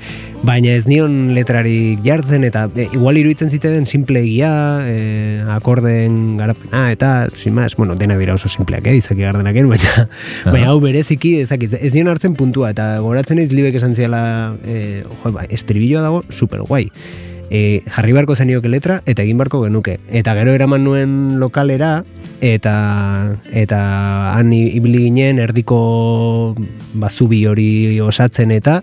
[0.45, 4.51] baina ez nion letrarik jartzen eta e, igual iruditzen zitzen simple egia,
[4.85, 10.07] e, akorden garapena eta sin más, bueno, denak dira oso simpleak, eh, izaki gardenaken, baina,
[10.45, 14.21] baina hau bereziki, ez dakit, ez nion hartzen puntua eta goratzen ez libek esan ziala,
[14.61, 16.85] e, jo, ba, estribilloa dago super guai.
[17.49, 19.99] E, jarri barko zenioke letra eta egin barko genuke.
[20.09, 22.03] Eta gero eraman nuen lokalera
[22.41, 22.75] eta
[23.53, 23.81] eta
[24.35, 26.55] han ibili ginen erdiko
[26.93, 28.81] bazubi hori osatzen eta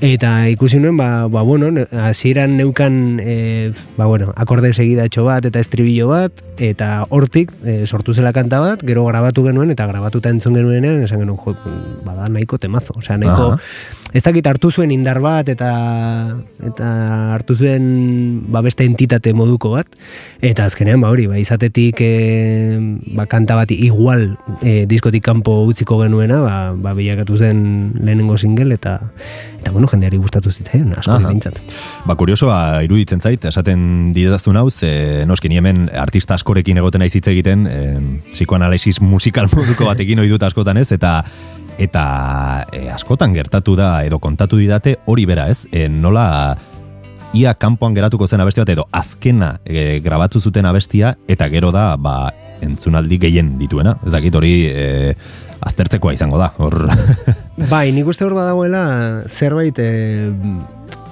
[0.00, 5.60] eta ikusi nuen ba, ba bueno, hasieran neukan e, ba bueno, akorde segidatxo bat eta
[5.60, 10.56] estribillo bat eta hortik e, sortu zela kanta bat, gero grabatu genuen eta grabatuta entzun
[10.56, 11.56] genuenean esan genuen jo,
[12.04, 13.99] bada nahiko temazo, osea nahiko Aha.
[14.12, 15.70] Ez dakit hartu zuen indar bat eta
[16.66, 16.88] eta
[17.34, 17.84] hartu zuen
[18.50, 19.86] ba beste entitate moduko bat.
[20.40, 22.12] Eta azkenean ba hori ba izatetik e,
[23.14, 28.74] ba kanta bat igual e, diskotik kanpo utziko genuena ba, ba bilakatu zen lehenengo single
[28.74, 28.98] eta
[29.60, 31.28] eta bueno jendeari gustatu zitzaion asko Aha.
[31.28, 31.60] behintzat.
[32.08, 37.12] Ba, kuriosoa iruditzen zait, esaten didazun hau, ze noski ni hemen artista askorekin egoten naiz
[37.14, 37.80] hitz egiten, e,
[38.32, 41.20] psikoanalisis musikal moduko batekin ohi dut askotan ez, eta
[41.80, 46.56] eta e, askotan gertatu da edo kontatu didate hori bera ez, e, nola
[47.32, 51.94] ia kanpoan geratuko zen abesti bat edo azkena e, grabatu zuten abestia eta gero da
[51.96, 53.96] ba, entzunaldi gehien dituena.
[54.04, 55.14] Ez dakit hori e,
[55.64, 56.50] aztertzekoa izango da.
[56.58, 56.76] Hor
[57.72, 58.82] Bai, nik uste hor badagoela
[59.28, 59.90] zerbait e,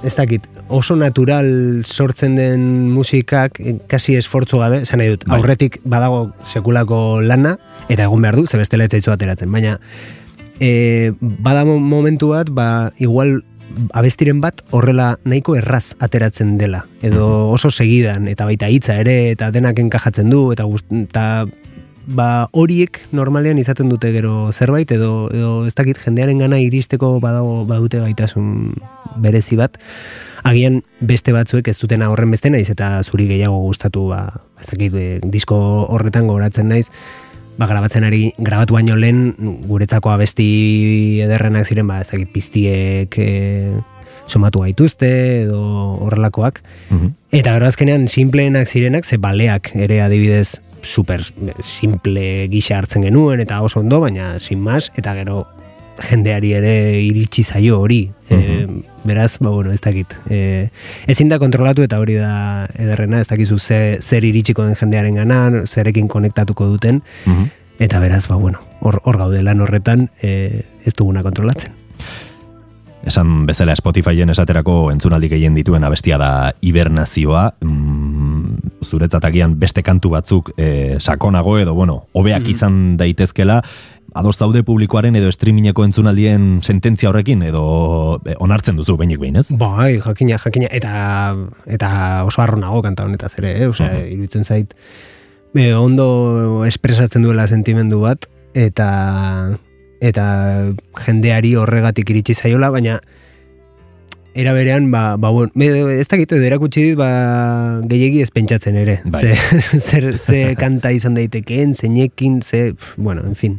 [0.02, 5.38] ez dakit, oso natural sortzen den musikak, eh, kasi esfortzu gabe, esan nahi dut, Bai.
[5.38, 7.56] aurretik badago sekulako lana,
[7.88, 9.78] eta egon behar du, ze bestela ez ateratzen, baina
[10.60, 13.42] e, bada mo- momentu bat, ba, igual
[13.92, 19.50] abestiren bat horrela nahiko erraz ateratzen dela, edo oso segidan, eta baita hitza ere, eta
[19.54, 21.46] denak enkajatzen du, eta, gust, eta
[22.08, 27.64] ba, horiek normalean izaten dute gero zerbait edo, edo ez dakit jendearen gana iristeko badago
[27.68, 28.72] badute gaitasun
[29.20, 29.76] berezi bat.
[30.48, 34.22] Agian beste batzuek ez dutena horren beste naiz eta zuri gehiago gustatu ba,
[34.62, 35.58] ez dakit eh, disko
[35.90, 36.86] horretan goratzen naiz
[37.58, 39.34] ba, grabatzen ari, grabatu baino lehen
[39.68, 43.72] guretzako abesti ederrenak ziren ba, ez dakit piztiek e,
[44.28, 45.08] somatu gaituzte
[45.44, 45.60] edo
[46.06, 47.14] horrelakoak Mhm.
[47.32, 51.20] Eta gero azkenean simpleenak zirenak, ze baleak ere adibidez super
[51.62, 55.46] simple gisa hartzen genuen eta oso ondo, baina sin mas, eta gero
[56.02, 58.10] jendeari ere iritsi zaio hori.
[58.30, 58.66] e,
[59.04, 60.12] beraz, ba, bueno, ez dakit.
[60.28, 60.68] E,
[61.06, 65.64] ezin da kontrolatu eta hori da ederrena, ez dakizu ze, zer iritsiko den jendearen gana,
[65.66, 67.44] zerekin konektatuko duten, Mhm.
[67.78, 71.72] eta beraz, ba, bueno, hor, hor gaude lan horretan e, ez duguna kontrolatzen.
[73.06, 77.54] Esan bezala Spotifyen esaterako entzunaldi gehien dituen abestia da hibernazioa.
[77.62, 83.62] Mm, zuretzat agian beste kantu batzuk eh, sakonago edo, bueno, hobeak izan daitezkela,
[84.14, 89.48] ados zaude publikoaren edo streamingeko entzunaldien sententzia horrekin edo eh, onartzen duzu behinik behin, ez?
[89.50, 91.36] Bai, jakina, jakina, eta,
[91.66, 93.68] eta oso harro nago kanta honetaz ere, eh?
[93.68, 94.12] Osea, Mhm.
[94.14, 94.74] iruditzen zait,
[95.54, 99.58] e, ondo espresatzen duela sentimendu bat, eta
[100.00, 100.72] eta
[101.04, 103.00] jendeari horregatik iritsi zaiola, baina
[104.38, 105.66] era berean, ba, ba bueno, me,
[105.98, 107.08] ez dakit, edo erakutsi dit, ba,
[107.90, 109.00] gehiegi ez pentsatzen ere.
[109.04, 109.20] Bai.
[109.24, 109.58] Ze,
[109.88, 113.58] zer, ze kanta izan daitekeen, zeinekin, ze, bueno, en fin.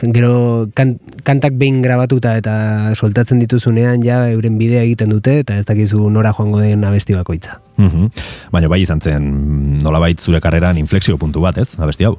[0.00, 0.96] Gero kan,
[1.28, 2.56] kantak behin grabatuta eta
[2.96, 7.60] soltatzen dituzunean ja euren bidea egiten dute eta ez dakizu nora joango den abesti bakoitza.
[7.76, 8.08] Mhm.
[8.54, 11.74] Baina bai izan zen nolabait zure karreran inflexio puntu bat, ez?
[11.78, 12.16] Abesti hau.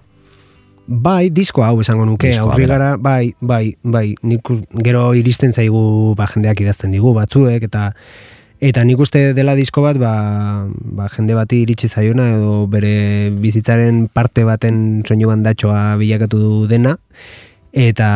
[0.88, 4.52] Bai, disko hau esango nuke, aurri gara, bai, bai, bai, nik
[4.86, 7.90] gero iristen zaigu ba, jendeak idazten digu batzuek, eta
[8.62, 10.14] eta nik uste dela disko bat, ba,
[10.70, 16.94] ba, jende bati iritsi zaiona, edo bere bizitzaren parte baten soinu bandatxoa bilakatu dena,
[17.74, 18.10] eta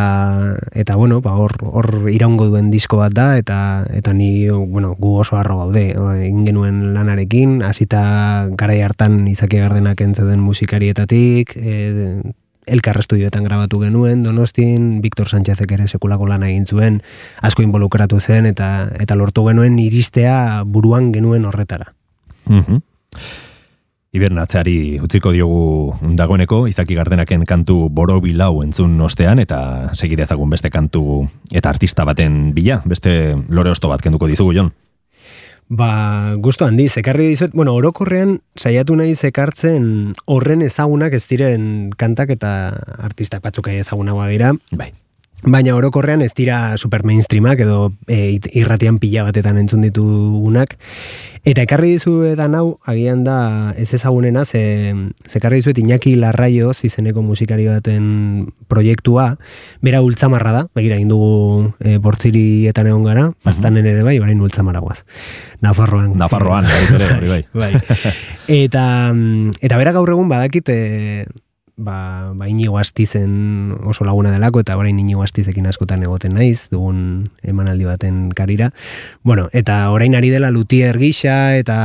[0.78, 5.16] eta bueno, ba, hor, hor iraungo duen disko bat da eta eta ni bueno, gu
[5.26, 12.22] oso harro gaude egin genuen lanarekin, hasita garai hartan Izaki Gardenak entzeden musikarietatik, e,
[12.70, 17.02] elkar estudioetan grabatu genuen, Donostin, Victor Sánchezek ere sekulako lana egin zuen,
[17.42, 21.94] asko involukratu zen eta eta lortu genuen iristea buruan genuen horretara.
[22.48, 22.82] Mhm.
[24.10, 31.70] Hibernatzeari utziko diogu dagoeneko, izaki gardenaken kantu borobilau entzun ostean, eta segidezagun beste kantu eta
[31.70, 34.72] artista baten bila, beste lore osto bat kenduko dizugu, Jon.
[35.70, 42.34] Ba, gusto handi, zekarri dizuet, bueno, orokorrean saiatu nahi zekartzen horren ezagunak ez diren kantak
[42.34, 42.54] eta
[43.06, 44.90] artistak batzuk ezagunagoa dira, Bai.
[45.44, 50.76] Baina orokorrean ez dira super mainstreamak edo e, irratian pila batetan entzun ditugunak.
[51.48, 54.92] Eta ekarri dizuetan hau, agian da ez ezagunena, ze,
[55.24, 59.38] zekarri dizuet Iñaki Larraioz izeneko musikari baten proiektua,
[59.82, 65.06] bera ultzamarra da, begira egin dugu e, bortzirietan egon gara, bastanen ere bai, orain ultzamarragoaz.
[65.64, 66.12] Nafarroan.
[66.20, 66.68] Nafarroan,
[67.18, 67.44] hori bai.
[67.54, 67.72] bai.
[68.50, 68.84] Eta,
[69.14, 70.80] mm, eta bera gaur egun badakit e,
[71.80, 77.24] ba, ba inigo astizen oso laguna delako eta orain inigo astizekin askotan egoten naiz dugun
[77.42, 78.72] emanaldi baten karira.
[79.24, 81.80] Bueno, eta orain ari dela lutier gisa eta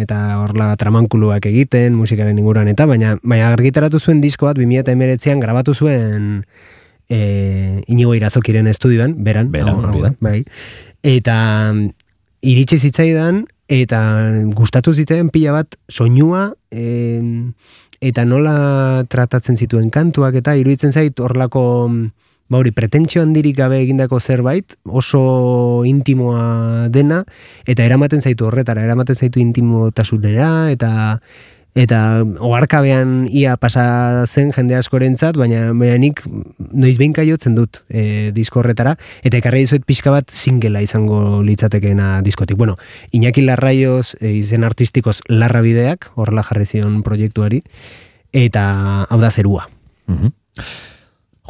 [0.00, 5.74] eta horla tramankuluak egiten musikaren inguruan eta baina baina argitaratu zuen disko bat 2019an grabatu
[5.74, 6.44] zuen
[7.10, 10.44] e, inigo irazokiren estudioan, beran, Beran, hau- hau bai.
[11.02, 11.74] Eta
[12.40, 14.00] iritsi zitzaidan eta
[14.56, 17.52] gustatu zitzaidan pila bat soinua em,
[18.00, 22.06] eta nola tratatzen zituen kantuak eta iruditzen zait horlako mm,
[22.50, 27.22] ba hori pretentsio handirik gabe egindako zerbait oso intimoa dena
[27.66, 30.90] eta eramaten zaitu horretara eramaten zaitu intimotasunera eta
[31.74, 36.22] eta oharkabean ia pasa zen jende askorentzat, baina, nik
[36.72, 42.22] noiz behin jotzen dut e, disko horretara, eta ekarri dizuet pixka bat singela izango litzatekeena
[42.22, 42.56] diskotik.
[42.56, 42.76] Bueno,
[43.12, 47.62] Iñaki Larraioz e, izen artistikoz larra bideak, horrela jarri zion proiektuari,
[48.32, 49.68] eta hau da zerua.
[50.06, 50.32] Mhm.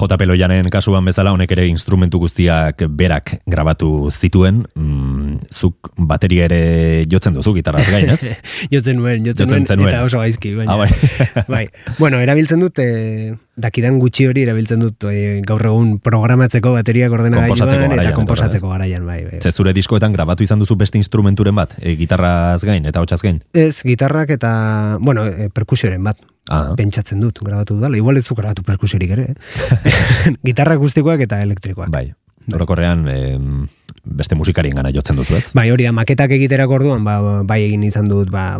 [0.01, 0.17] J.
[0.17, 7.35] Peloianen kasuan bezala honek ere instrumentu guztiak berak grabatu zituen, mm, zuk bateria ere jotzen
[7.35, 8.21] duzu gitarraz gain, ez?
[8.75, 9.89] jotzen nuen, jotzen, Jotzen nuen, zenuen.
[9.95, 10.75] eta oso gaizki, baina.
[10.75, 10.91] Ah, bai.
[11.55, 11.63] bai.
[11.99, 17.69] Bueno, erabiltzen dut, e, dakidan gutxi hori erabiltzen dut e, gaur egun programatzeko Konposatzeko ordenagailuan
[17.69, 19.21] garaian, eta konposatzeko garaian, bai.
[19.27, 19.41] bai.
[19.43, 23.41] Ze zure diskoetan grabatu izan duzu beste instrumenturen bat, e, gitarraz gain eta hotsaz gain.
[23.53, 26.19] Ez, gitarrak eta, bueno, e, perkusioren bat.
[26.51, 26.73] Ah.
[26.75, 27.97] Pentsatzen dut, grabatu dudala.
[27.97, 29.27] Igual ez du grabatu perkusiorik ere.
[29.35, 30.35] eh?
[30.49, 31.91] Gitarra akustikoak eta elektrikoak.
[31.93, 32.09] Bai.
[32.51, 33.67] Orokorrean em,
[34.05, 35.51] beste musikarien gana jotzen duzu, ez?
[35.57, 38.59] Bai, hori da, maketak egiterako orduan, ba, bai egin izan dut, ba,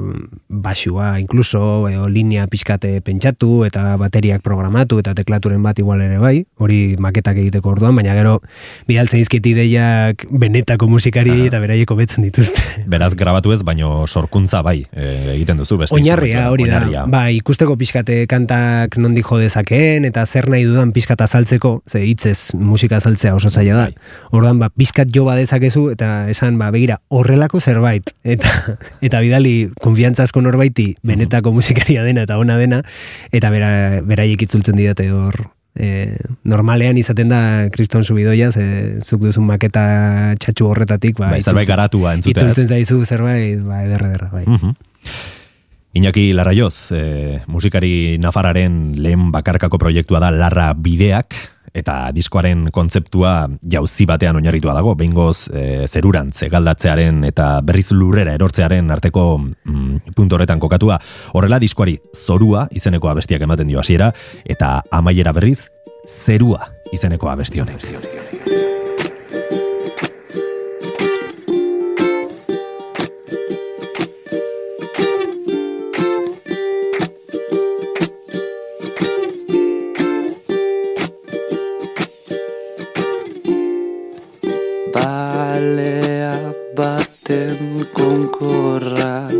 [0.49, 6.45] basua, inkluso, e, linea pixkate pentsatu, eta bateriak programatu, eta teklaturen bat igual ere bai,
[6.61, 8.39] hori maketak egiteko orduan, baina gero,
[8.89, 11.49] bidaltzen izkit ideiak benetako musikari Aha.
[11.51, 12.61] eta beraieko betzen dituzte.
[12.91, 17.07] Beraz grabatu ez, baino sorkuntza bai e, egiten duzu beste Oinarria hori da, oinarria.
[17.11, 22.53] bai, ikusteko pixkate kantak nondik jo dezakeen, eta zer nahi dudan pixkat azaltzeko, ze hitzez
[22.55, 23.89] musika azaltzea oso zaila da.
[23.89, 23.95] Bai.
[24.37, 28.77] Ordan ba, pixkat jo badezakezu, eta esan, ba, begira, horrelako zerbait, eta
[29.07, 32.83] eta bidali konfiantzazko norbaiti benetako musikaria dena eta ona dena,
[33.33, 33.73] eta bera,
[34.07, 35.47] beraiek itzultzen didate hor
[35.81, 41.69] E, normalean izaten da kriston subidoia, ze zuk duzun maketa txatxu horretatik, ba, Bai, zerbait
[41.69, 42.43] garatua entzutea?
[42.43, 44.43] Itzultzen zaizu zerbait, ba, ederra, ederra, bai.
[44.49, 44.75] Mhm.
[46.01, 51.35] Iñaki Larraioz, e, musikari nafararen lehen bakarkako proiektua da Larra Bideak,
[51.75, 58.91] eta diskoaren kontzeptua jauzi batean oinarritua dago, behingoz e, zerurantz egaldatzearen eta berriz lurrera erortzearen
[58.91, 61.01] arteko mm, puntu horretan kokatua.
[61.35, 64.13] Horrela diskoari zorua izeneko abestiak ematen dio hasiera
[64.45, 65.69] eta amaiera berriz
[66.09, 68.60] zerua izeneko abesti honek.
[85.01, 86.37] Balea
[86.77, 89.33] baten konkorra.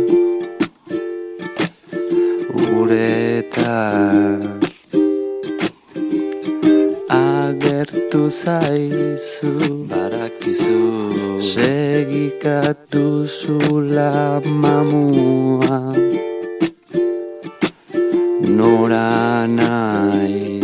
[2.81, 4.41] Uretan
[7.09, 9.53] Agertu zaizu.
[9.91, 10.81] Barakizu
[11.53, 15.93] Segikatu zula mamua.
[18.57, 20.60] Nora nahi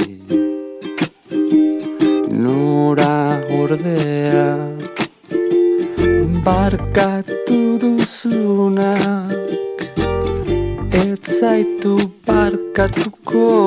[6.98, 9.30] Barkatu duzunak
[10.98, 11.94] Ez zaitu
[12.26, 13.67] barkatuko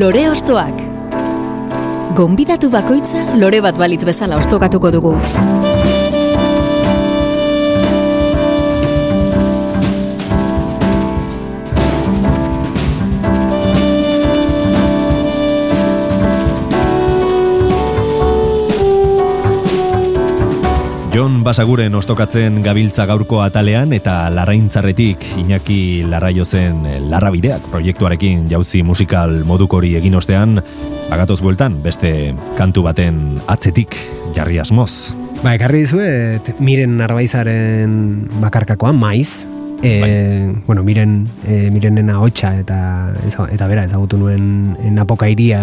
[0.00, 0.78] Lore Ostoak.
[2.16, 5.12] Gonbidatu bakoitza lore bat balitz bezala ostokatuko dugu.
[21.10, 29.96] Jon Basaguren ostokatzen gabiltza gaurko atalean eta larraintzarretik Iñaki Larraiozen Larrabideak proiektuarekin jauzi musikal modukori
[29.98, 30.60] egin ostean
[31.10, 32.12] agatoz bueltan beste
[32.54, 33.98] kantu baten atzetik
[34.36, 35.16] jarri asmoz.
[35.42, 37.96] Ba, ekarri dizuet, miren narbaizaren
[38.38, 39.48] bakarkakoa, maiz.
[39.82, 42.80] E, bueno, miren, e, mirenena hotxa eta,
[43.48, 45.58] eta bera, ezagutu nuen napoka iria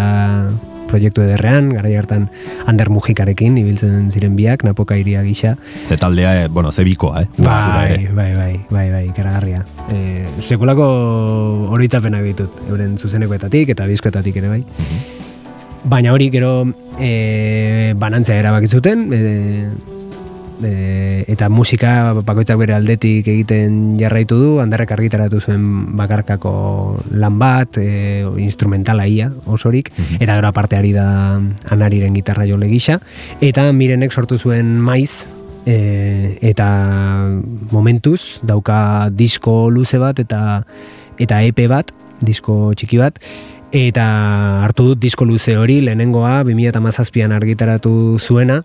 [0.87, 2.27] proiektu ederrean, gara hartan
[2.67, 5.55] Ander Mujikarekin, ibiltzen ziren biak, napoka iria gisa.
[5.87, 7.27] Ze taldea, eh, bueno, ze bikoa, eh?
[7.37, 9.63] Bai, bai, bai, bai, bai, ikaragarria.
[9.91, 10.87] E, sekulako
[11.75, 14.63] oroitapenak ditut, euren zuzenekoetatik eta diskoetatik ere bai.
[15.87, 16.65] Baina hori gero
[16.99, 19.95] e, banantzea erabaki zuten, e,
[20.63, 26.53] e, eta musika bakoitzak bere aldetik egiten jarraitu du, handarrek argitaratu zuen bakarkako
[27.11, 31.07] lan bat, e, instrumentala ia, osorik, eta gero aparte ari da
[31.69, 32.99] anariren gitarra jole gisa,
[33.41, 35.27] eta mirenek sortu zuen maiz,
[35.65, 36.69] e, eta
[37.71, 40.63] momentuz dauka disko luze bat eta
[41.17, 41.91] eta EP bat,
[42.21, 43.17] disko txiki bat,
[43.75, 44.05] eta
[44.63, 48.61] hartu dut disko luze hori, lehenengoa 2017an argitaratu zuena,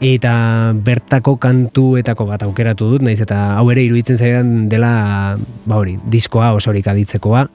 [0.00, 5.36] eta bertako kantuetako bat aukeratu dut, naiz eta hau ere iruditzen zaidan dela,
[5.66, 7.46] ba hori, diskoa osorik aditzekoa,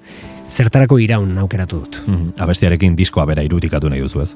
[0.51, 2.01] zertarako iraun aukeratu dut.
[2.05, 4.33] Mhm, Abestiarekin diskoa bera irutikatu nahi duzu ez?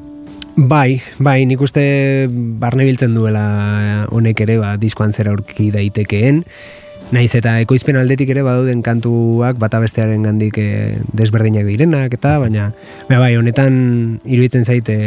[0.58, 1.84] Bai, bai, nik uste
[2.32, 6.44] barne biltzen duela honek ere ba, diskoan zer aurki daitekeen.
[7.08, 12.66] Naiz eta ekoizpen aldetik ere badauden kantuak bata bestearen gandik eh, desberdinak direnak eta baina
[13.08, 13.78] baina bai honetan
[14.28, 14.98] iruditzen zaite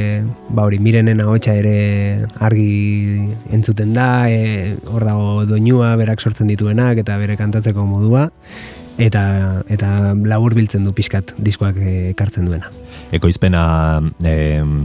[0.49, 7.03] ba hori mirenen ahotsa ere argi entzuten da eh, hor dago doinua berak sortzen dituenak
[7.05, 8.31] eta bere kantatzeko modua
[9.01, 9.23] eta
[9.73, 12.71] eta labur biltzen du pixkat diskoak eh, ekartzen duena.
[13.15, 13.63] Ekoizpena
[14.23, 14.35] e,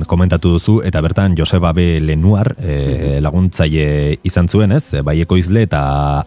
[0.09, 1.99] komentatu duzu eta bertan Joseba B.
[2.01, 5.01] Lenuar e, laguntzaile izan zuen, ez?
[5.05, 5.81] Bai ekoizle eta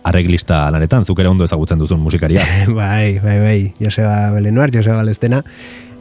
[0.07, 2.45] arreglista lanetan, zuk ere ondo ezagutzen duzun musikaria.
[2.81, 5.43] bai, bai, bai, Joseba Belenuar, Joseba Lestena,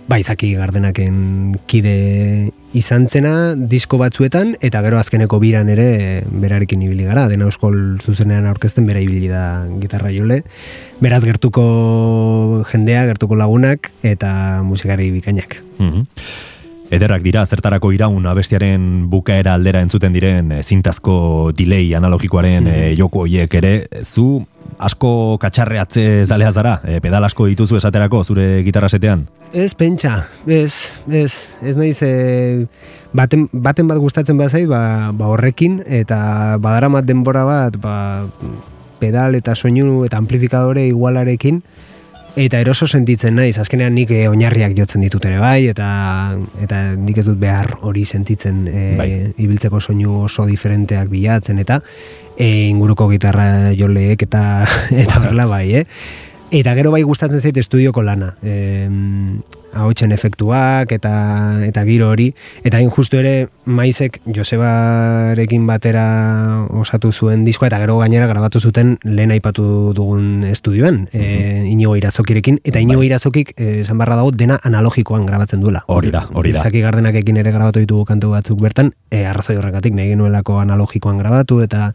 [0.07, 7.07] bai, zaki gardenaken kide izan zena disko batzuetan, eta gero azkeneko biran ere berarekin ibili
[7.07, 10.43] gara, dena euskol zuzenean aurkezten bera ibili da gitarra jole.
[11.03, 15.59] Beraz gertuko jendea, gertuko lagunak, eta musikari bikainak.
[15.79, 16.05] Mhm.
[16.87, 23.25] Ederrak dira, zertarako iraun abestiaren bukaera aldera entzuten diren eh, zintazko delay analogikoaren eh, joko
[23.25, 24.45] hoiek ere, zu
[24.77, 29.27] asko katxarreatze zalea zara, eh, pedal asko dituzu esaterako zure gitarra setean?
[29.53, 30.73] Ez pentsa, ez,
[31.09, 31.31] ez,
[31.63, 32.67] ez naiz e,
[33.13, 37.97] baten, baten bat gustatzen bazait, ba, ba horrekin, eta badaramat denbora bat, ba,
[38.99, 41.61] pedal eta soinu eta amplifikadore igualarekin,
[42.37, 45.89] eta eroso sentitzen naiz, azkenean nik e, oinarriak jotzen ditut ere bai, eta,
[46.61, 49.09] eta nik ez dut behar hori sentitzen e, Bai.
[49.41, 51.81] ibiltzeko soinu oso diferenteak bilatzen, eta
[52.37, 54.41] e, inguruko gitarra joleek eta
[55.03, 55.85] eta berla bai, eh?
[56.47, 58.29] Eta gero bai gustatzen zait estudioko lana.
[58.39, 58.87] E,
[59.77, 61.11] ahotsen efektuak eta
[61.67, 62.29] eta giro hori.
[62.63, 66.05] Eta hain justu ere maizek Josebarekin batera
[66.71, 72.61] osatu zuen diskoa eta gero gainera grabatu zuten lehen aipatu dugun estudioan, e, Inigo Irazokirekin.
[72.63, 75.83] Eta Inigo Irazokik e, esan barra dago dena analogikoan grabatzen duela.
[75.87, 76.63] Hori da, hori da.
[76.63, 81.59] Zaki gardenakekin ere grabatu ditugu kantu batzuk bertan, e, arrazoi horregatik nahi genuelako analogikoan grabatu
[81.65, 81.91] eta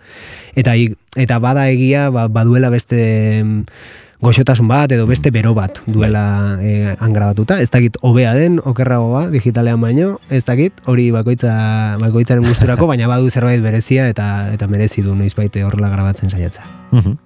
[0.54, 0.76] eta
[1.16, 3.00] eta bada egia ba, baduela beste
[4.22, 7.58] goxotasun bat edo beste bero bat duela e, han grabatuta.
[7.60, 13.30] Ez dakit hobea den, okerragoa, digitalean baino, ez dakit hori bakoitza, bakoitzaren gusturako, baina badu
[13.30, 16.64] zerbait berezia eta eta merezi du noizbait horrela grabatzen saiatza.
[16.92, 17.18] Mhm.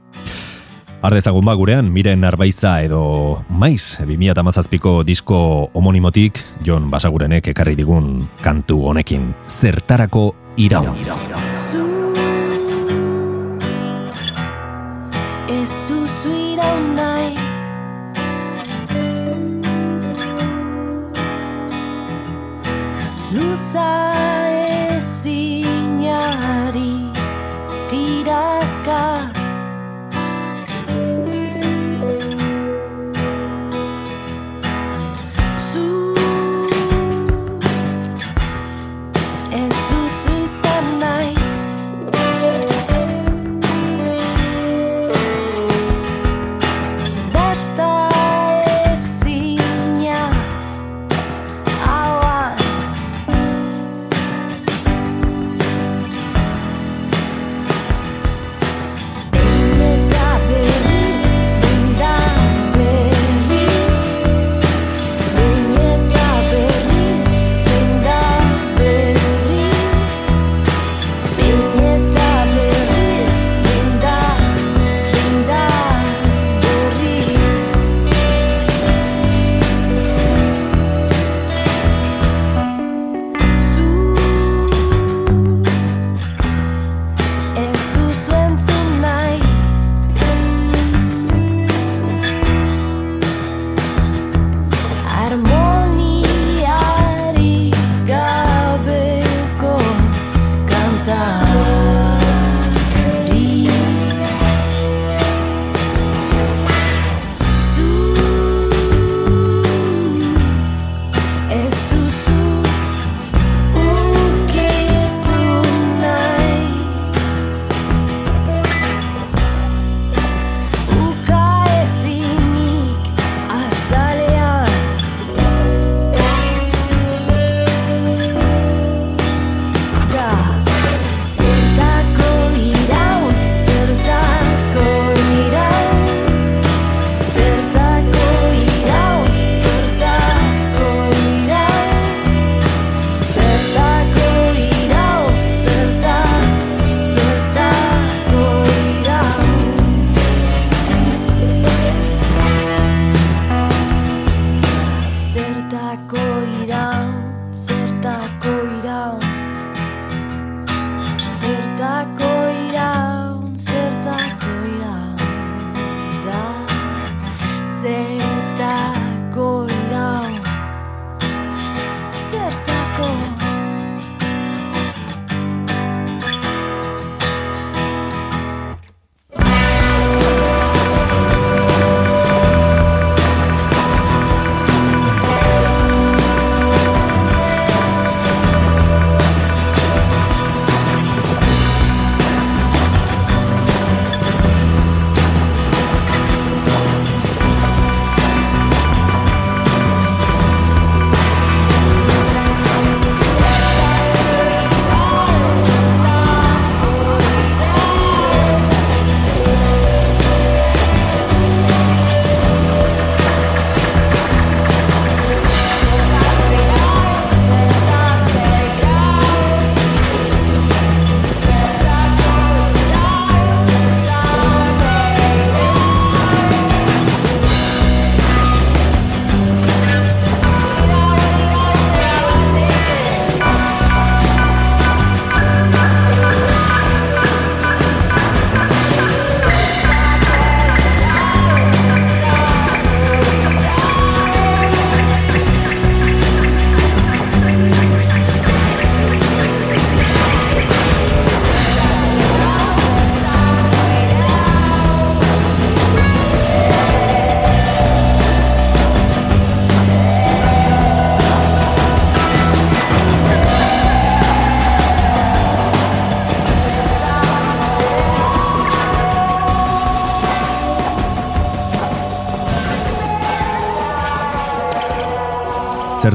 [1.06, 5.38] Ardezagun ba gurean, miren arbaiza edo maiz, 2008ko disko
[5.76, 9.30] homonimotik, Jon Basagurenek ekarri digun kantu honekin.
[9.46, 10.96] Zertarako iraun.
[11.52, 11.85] Zu
[15.48, 17.34] Ez duzu iraun nahi
[23.34, 24.15] Luza ezinari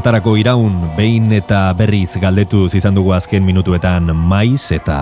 [0.02, 4.96] zertarako iraun behin eta berriz galdetu izan dugu azken minutuetan maiz eta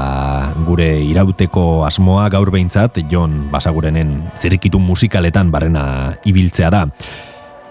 [0.66, 6.82] gure irauteko asmoa gaur behintzat Jon Basagurenen zirrikitun musikaletan barrena ibiltzea da.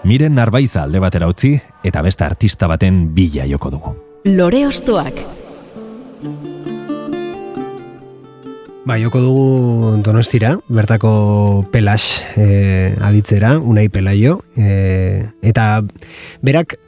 [0.02, 1.52] Miren narbaiza alde batera utzi
[1.86, 3.94] eta beste artista baten bila joko dugu.
[4.24, 5.22] Lore Ostoak.
[8.90, 15.84] Ba, joko dugu donostira, bertako pelas e, aditzera, unai pelaio, e, eta
[16.42, 16.80] berak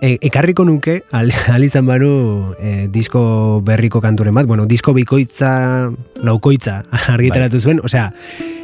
[0.00, 5.90] e, ekarriko nuke, al, al izan baru e, disko berriko kanturen bat, bueno, disko bikoitza,
[6.22, 6.82] laukoitza
[7.14, 8.12] argitaratu zuen, osea,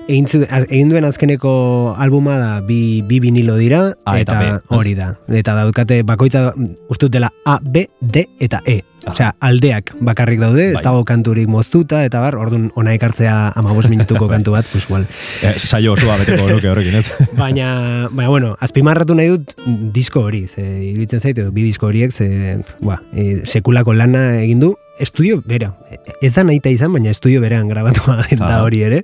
[0.09, 4.61] egin, zu- egin duen azkeneko albuma da bi, bi vinilo dira, A eta B, ez?
[4.69, 5.15] hori da.
[5.29, 6.53] Eta daukate bakoitza
[6.89, 8.83] uste dut dela A, B, D eta E.
[9.05, 10.83] Osea, aldeak bakarrik daude, ez Bai.
[10.87, 15.05] dago kanturik moztuta, eta bar, orduan ona ekartzea amabos minutuko kantu bat, pues igual.
[15.43, 17.11] Eh, saio osoa beteko nuke horrekin, ez?
[17.37, 19.53] Baina, baina, bueno, azpimarratu nahi dut
[19.93, 24.61] disko hori, ze iruditzen zait, edo bi disko horiek, ze, ba, e, sekulako lana egin
[24.65, 25.75] du, estudio bera,
[26.23, 28.63] ez da nahita izan, baina estudio berean grabatua da Ah.
[28.65, 29.03] hori ere,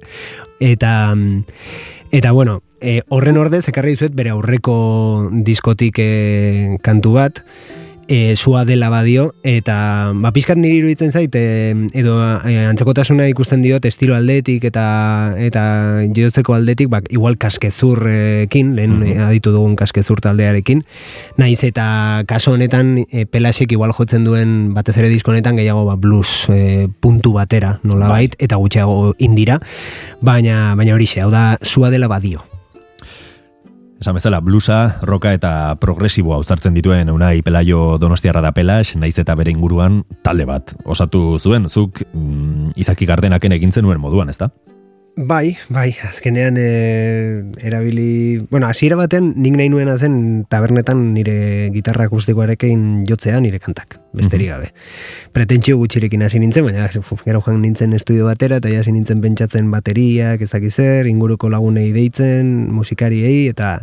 [0.60, 1.16] eta,
[2.12, 7.42] eta bueno, e, horren ordez, ekarri dizuet bere aurreko diskotik e, kantu bat,
[8.10, 13.62] e, sua dela badio, eta ba, pizkat niri iruditzen zait, e, edo e, antzekotasuna ikusten
[13.62, 14.84] diot estilo aldetik eta
[15.38, 15.62] eta
[16.16, 19.22] jotzeko aldetik, bak, igual kaskezurrekin, lehen Mhm.
[19.30, 20.82] aditu dugun kaskezur taldearekin,
[21.38, 25.94] naiz eta kaso honetan e, pelasek igual jotzen duen batez ere disko honetan gehiago ba,
[25.94, 29.60] blues e, puntu batera, nolabait, eta gutxiago indira,
[30.20, 32.49] baina baina horixe, hau da sua dela badio.
[34.00, 39.34] Esan bezala, blusa, roka eta progresiboa uzartzen dituen unai pelaio donostiarra da pelas, naiz eta
[39.36, 40.72] bere inguruan talde bat.
[40.88, 44.48] Osatu zuen, zuk mm, izaki gardenaken egin zenuen moduan, ezta?
[45.16, 48.46] Bai, bai, azkenean e, erabili...
[48.50, 54.48] Bueno, hasiera baten nik nahi nuena zen tabernetan nire gitarra akustikoarekin jotzea nire kantak, besterik
[54.52, 54.70] gabe.
[55.36, 60.40] Pretentsio gutxirekin hasi nintzen, baina gero joan nintzen estudio batera eta hasi nintzen pentsatzen bateriak,
[60.46, 63.80] ezaki zer, inguruko lagunei deitzen, musikariei eta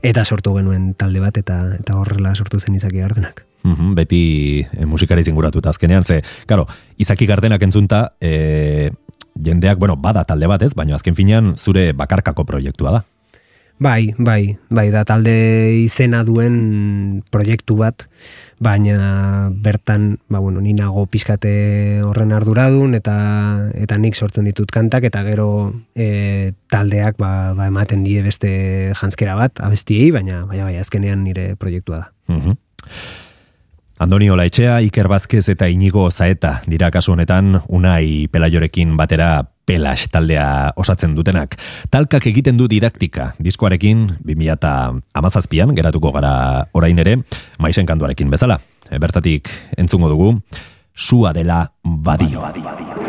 [0.00, 3.44] eta sortu genuen talde bat eta eta horrela sortu zen izaki gardenak.
[3.62, 6.66] Mhm, beti e, musikari zinguratuta azkenean, ze, karo,
[6.96, 8.90] izaki gardenak entzunta, e,
[9.34, 13.02] jendeak, bueno, bada talde bat ez, baina azken finean zure bakarkako proiektua da.
[13.80, 15.32] Bai, bai, bai, da talde
[15.80, 18.04] izena duen proiektu bat,
[18.60, 23.14] baina bertan, ba, bueno, ni nago pizkate horren arduradun eta
[23.80, 25.48] eta nik sortzen ditut kantak eta gero
[25.96, 28.52] e, taldeak ba, ba ematen die beste
[29.00, 32.12] janskera bat abestiei, baina baina bai, azkenean nire proiektua da.
[32.28, 32.60] Mhm.
[34.00, 40.72] Andoni Olaetxea, Iker Bazkez eta Inigo Zaeta dira kasu honetan Unai Pelaiorekin batera Pelas taldea
[40.80, 41.58] osatzen dutenak.
[41.92, 46.32] Talkak egiten du didaktika diskoarekin 2017an geratuko gara
[46.72, 47.18] orain ere
[47.60, 48.56] maizen kanduarekin bezala.
[48.88, 50.32] Bertatik entzungo dugu
[50.96, 52.48] sua dela badio.
[52.48, 52.99] Ez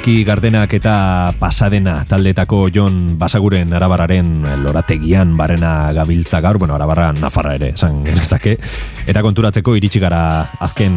[0.00, 7.52] Izaki Gardenak eta Pasadena taldetako Jon Basaguren arabararen lorategian barena gabiltza gaur, bueno, arabarra nafarra
[7.58, 8.56] ere, esan genezake,
[9.04, 10.22] eta konturatzeko iritsi gara
[10.64, 10.96] azken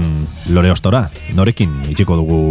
[0.56, 2.42] lore ostora, norekin itxiko dugu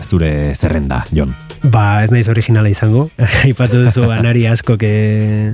[0.00, 1.36] zure zerrenda, Jon?
[1.62, 3.10] Ba, ez naiz originala izango.
[3.44, 5.52] Aipatu duzu anari asko e,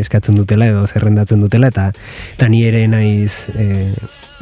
[0.00, 1.88] eskatzen dutela edo zerrendatzen dutela eta
[2.34, 3.92] eta ni ere naiz e,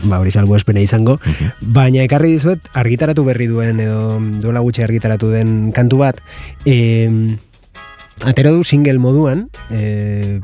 [0.02, 1.20] ba hori salbu espena izango.
[1.60, 6.18] Baina ekarri dizuet argitaratu berri duen edo duela gutxi argitaratu den kantu bat.
[6.66, 7.38] E,
[8.26, 10.40] atero du single moduan, e,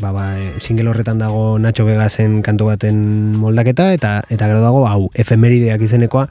[0.00, 0.26] ba, ba,
[0.60, 3.00] single horretan dago Nacho Vegasen kantu baten
[3.40, 6.28] moldaketa eta eta gero dago hau efemerideak izenekoa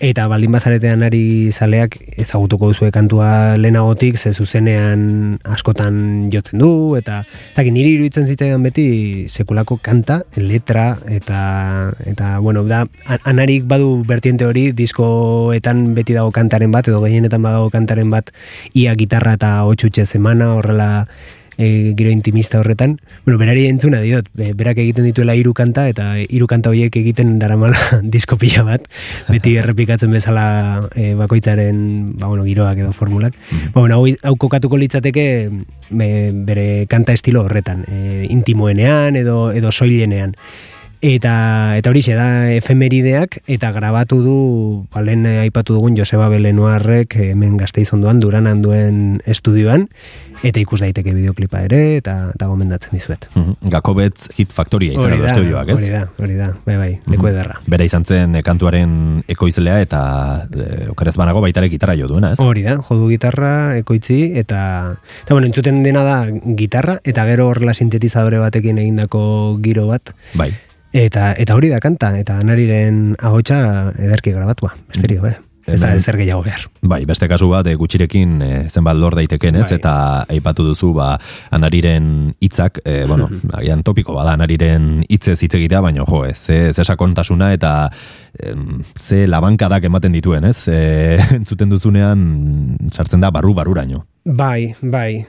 [0.00, 7.18] Eta baldin bazaretean ari zaleak ezagutuko duzue kantua lehenagotik, ze zuzenean askotan jotzen du, eta
[7.52, 8.86] eta niri iruditzen zitzaidan beti
[9.28, 16.32] sekulako kanta, letra, eta, eta bueno, da, an- anarik badu bertiente hori, diskoetan beti dago
[16.32, 18.32] kantaren bat, edo gehienetan badago kantaren bat,
[18.72, 20.90] ia gitarra eta hotxutxe zemana, horrela
[21.60, 22.96] e, giro intimista horretan.
[23.26, 27.36] Bueno, berari entzuna diot, be- berak egiten dituela hiru kanta eta hiru kanta horiek egiten
[27.38, 27.76] daramala
[28.14, 28.88] disko pila bat,
[29.28, 33.36] beti errepikatzen bezala e, bakoitzaren ba, bueno, giroak edo formulak.
[33.74, 35.26] Ba, bueno, hau, hau kokatuko litzateke
[35.90, 36.10] be,
[36.48, 40.34] bere kanta estilo horretan, e, intimoenean edo edo soilenean.
[41.00, 44.34] Eta, eta horixe da efemerideak eta grabatu du
[44.92, 49.86] ba, lehen aipatu dugun Joseba Belenuarrek hemen gazteiz ondoan duranan duen estudioan
[50.44, 53.26] eta ikus daiteke bideoklipa ere eta, eta gomendatzen dizuet.
[53.32, 53.70] Mhm.
[53.72, 55.78] Gakobetz Hit Factoria izan Hori da, estudioak, ez?
[55.80, 57.32] hori da, hori da, bai bai, leku Mhm.
[57.32, 57.58] ederra.
[57.66, 62.40] Bera izan zen eh, kantuaren ekoizlea eta e, okerez banago baitare gitarra jo duena, ez?
[62.40, 67.72] Hori da, jodu gitarra, ekoitzi, eta, eta bueno, entzuten dena da gitarra, eta gero horrela
[67.74, 70.52] sintetizadore batekin egindako giro bat, Bai.
[70.92, 75.36] Eta eta hori da kanta, eta anariren ahotsa ederki grabatua, besterik, bai.
[75.70, 76.64] Ez da ezer gehiago behar.
[76.82, 79.66] Bai, beste kasu bat e, gutxirekin e, zenbat lor daiteken, ez?
[79.68, 79.76] Bai.
[79.78, 79.92] Eta
[80.32, 81.12] aipatu duzu ba
[81.54, 86.58] anariren hitzak, e, bueno, agian topiko bada anariren hitzez hitz egitea, baina jo, ez, ze,
[86.74, 87.74] ze sakontasuna eta
[88.38, 90.64] em, ze labankadak ematen dituen, ez?
[90.68, 90.80] E,
[91.38, 92.24] entzuten duzunean
[92.90, 94.04] sartzen da barru baruraino.
[94.24, 95.24] Bai, bai.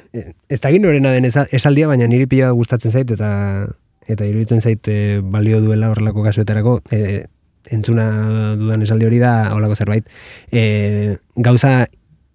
[0.49, 3.67] Ez da norena den esa- esaldia, baina niri pila gustatzen zait, eta
[4.07, 7.25] eta iruditzen zait e, balio duela horrelako kasuetarako, e,
[7.71, 10.07] entzuna dudan esaldi hori da horrelako zerbait.
[10.51, 11.87] E, gauza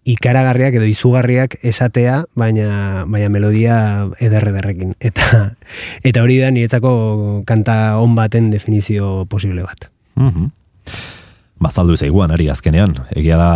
[0.06, 3.78] ikaragarriak edo izugarriak esatea, baina baina melodia
[4.22, 4.94] eder ederrekin.
[5.00, 5.56] Eta
[6.08, 9.90] eta hori da niretzako kanta on baten definizio posible bat.
[10.14, 10.52] Mhm.
[11.56, 13.46] Bazaldu zaiguan ari azkenean, egia da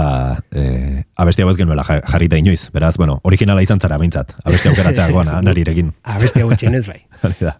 [0.56, 4.70] e, abesti hau ez genuela jar- jarrita inoiz, beraz, bueno, originala izan zara bintzat, abesti
[4.70, 5.90] aukeratzea goan anarirekin.
[6.09, 7.02] Abestia gutxienez bai.
[7.28, 7.59] Hori da.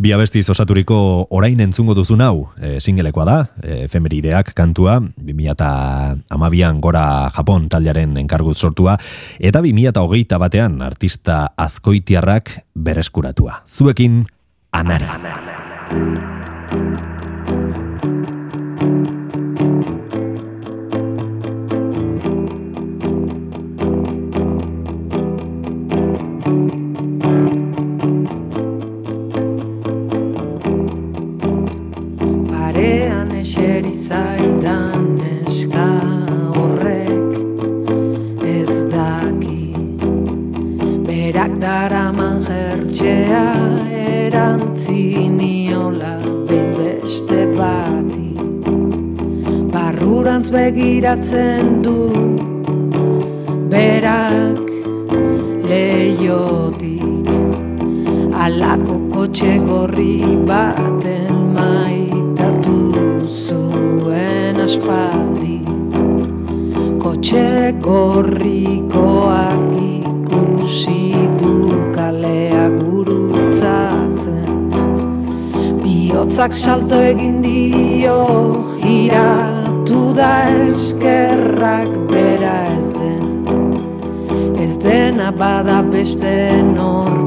[0.00, 0.98] Bi abestiz osaturiko
[1.32, 8.58] orain entzungo duzun hau, e, singelekoa da, e, efemerideak kantua, 2012an gora Japon taldearen enkarguz
[8.60, 8.98] sortua,
[9.40, 13.62] eta 2008 batean artista azkoitiarrak bereskuratua.
[13.64, 14.26] Zuekin,
[14.76, 15.08] anari.
[15.08, 17.08] Parean
[41.40, 43.48] Berak daraman jertxea
[43.96, 48.36] erantziniola beste bati.
[49.72, 52.12] Barrurantz begiratzen du
[53.72, 54.68] berak
[55.64, 57.24] leiotik
[58.36, 62.92] Alako kotxe gorri baten maitatu
[63.32, 65.64] zuen aspaldi.
[67.00, 69.70] Kotxe gorrikoak
[70.70, 71.54] ikusi du
[71.94, 74.50] kalea gurutzatzen.
[75.82, 78.18] Biotzak salto egin dio
[78.82, 83.24] giratu da eskerrak bera ez den.
[84.62, 87.19] Ez dena bada beste norbaitentzat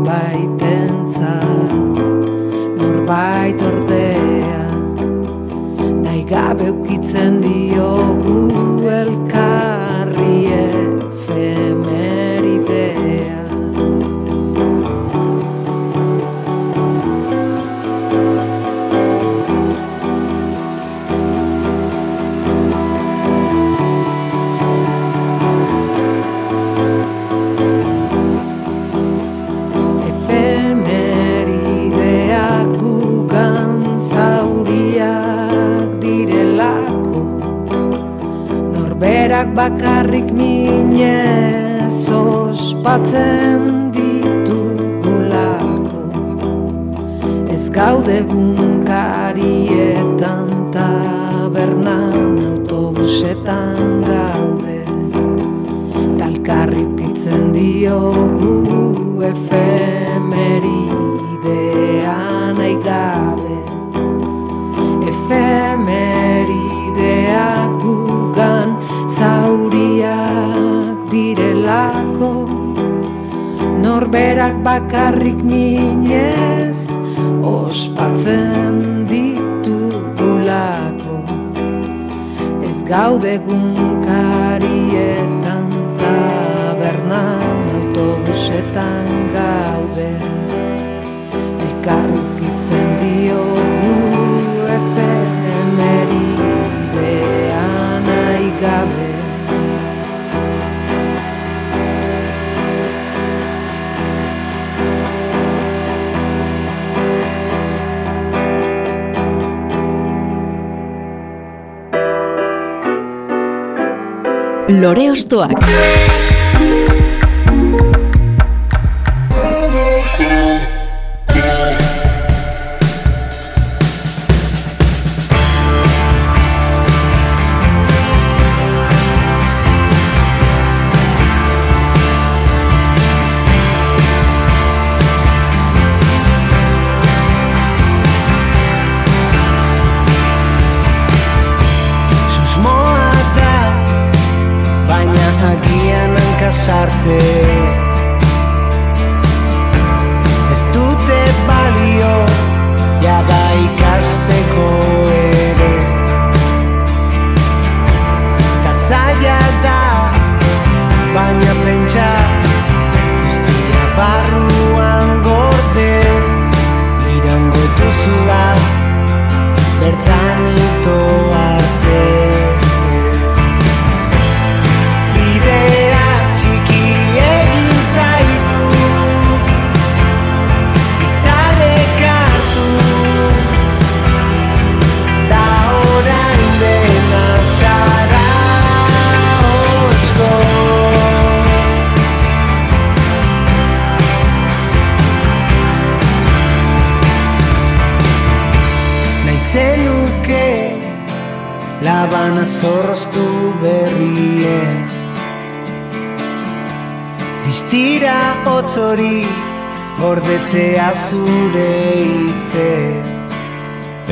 [211.14, 211.70] zure
[212.04, 212.70] hitze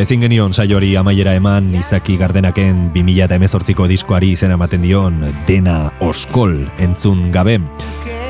[0.01, 5.19] Ezin genion saiori amaiera eman Izaki Gardenaken 2018ko diskoari izena ematen dion
[5.49, 7.57] Dena Oskol entzun gabe.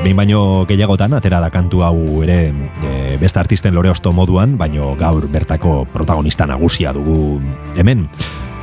[0.02, 4.96] Behin baino gehiagotan atera da kantu hau ere e, beste artisten lore osto moduan, baino
[4.98, 7.38] gaur bertako protagonista nagusia dugu
[7.78, 8.08] hemen.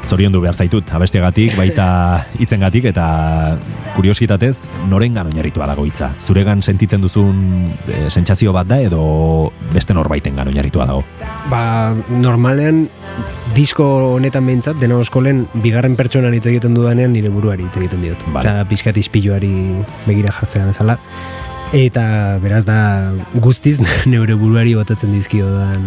[0.09, 3.05] Zorion du behar zaitut, abestegatik, baita hitzengatik eta
[3.93, 6.09] kuriositatez, norengan oinarritua dago hitza.
[6.17, 9.03] Zuregan sentitzen duzun e, sentsazio bat da edo
[9.69, 11.03] beste norbaitengan oinarritua dago.
[11.51, 12.87] Ba, normalean
[13.53, 18.25] disko honetan behintzat, dena oskolen bigarren pertsonan hitz egiten dudanean nire buruari hitz egiten diot.
[18.33, 18.49] Vale.
[18.49, 19.53] Osea, pixkat ispiluari
[20.07, 20.97] begira jartzea bezala.
[21.69, 23.77] Eta beraz da guztiz
[24.09, 25.83] neure buruari botatzen dizkiodan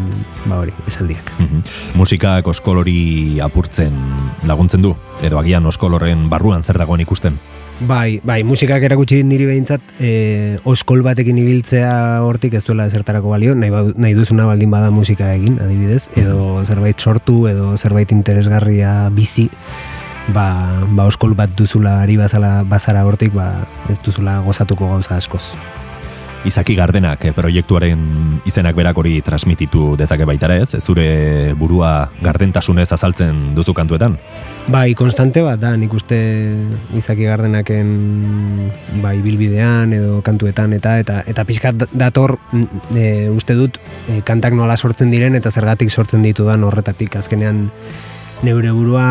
[0.46, 1.32] ba hori, esaldiak.
[1.40, 1.64] Mhm.
[1.98, 3.96] Musikak oskolori apurtzen
[4.46, 4.94] laguntzen du,
[5.26, 7.40] edo agian oskolorren barruan zer dagoen ikusten.
[7.82, 13.32] Bai, bai, musikak erakutsi dit niri behintzat, e, oskol batekin ibiltzea hortik ez duela zertarako
[13.32, 19.08] balio, nahi, nahi duzuna baldin bada musika egin, adibidez, edo zerbait sortu, edo zerbait interesgarria
[19.10, 19.48] bizi,
[20.30, 20.46] ba,
[20.94, 25.44] ba oskol bat duzula ari bazala, bazara hortik, ba, ez duzula gozatuko gauza askoz.
[26.42, 28.00] Izaki Gardenak eh, proiektuaren
[28.50, 30.74] izenak berak hori transmititu dezake baita ez?
[30.82, 34.16] Zure burua gardentasunez azaltzen duzu kantuetan.
[34.66, 36.18] Bai, konstante bat da, nik uste
[36.98, 37.92] izaki gardenaken
[39.02, 43.78] bai bilbidean edo kantuetan eta eta eta pixkat dator mm, e, uste dut
[44.10, 47.68] e, kantak nola sortzen diren eta zergatik sortzen ditudan horretatik azkenean
[48.42, 49.06] neure burua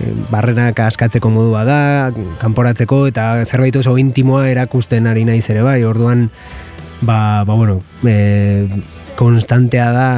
[0.00, 1.80] e, barrenak askatzeko modua da,
[2.40, 6.28] kanporatzeko eta zerbait oso intimoa erakusten ari naiz ere bai, orduan
[7.02, 8.68] ba, ba bueno, e,
[9.16, 10.10] konstantea da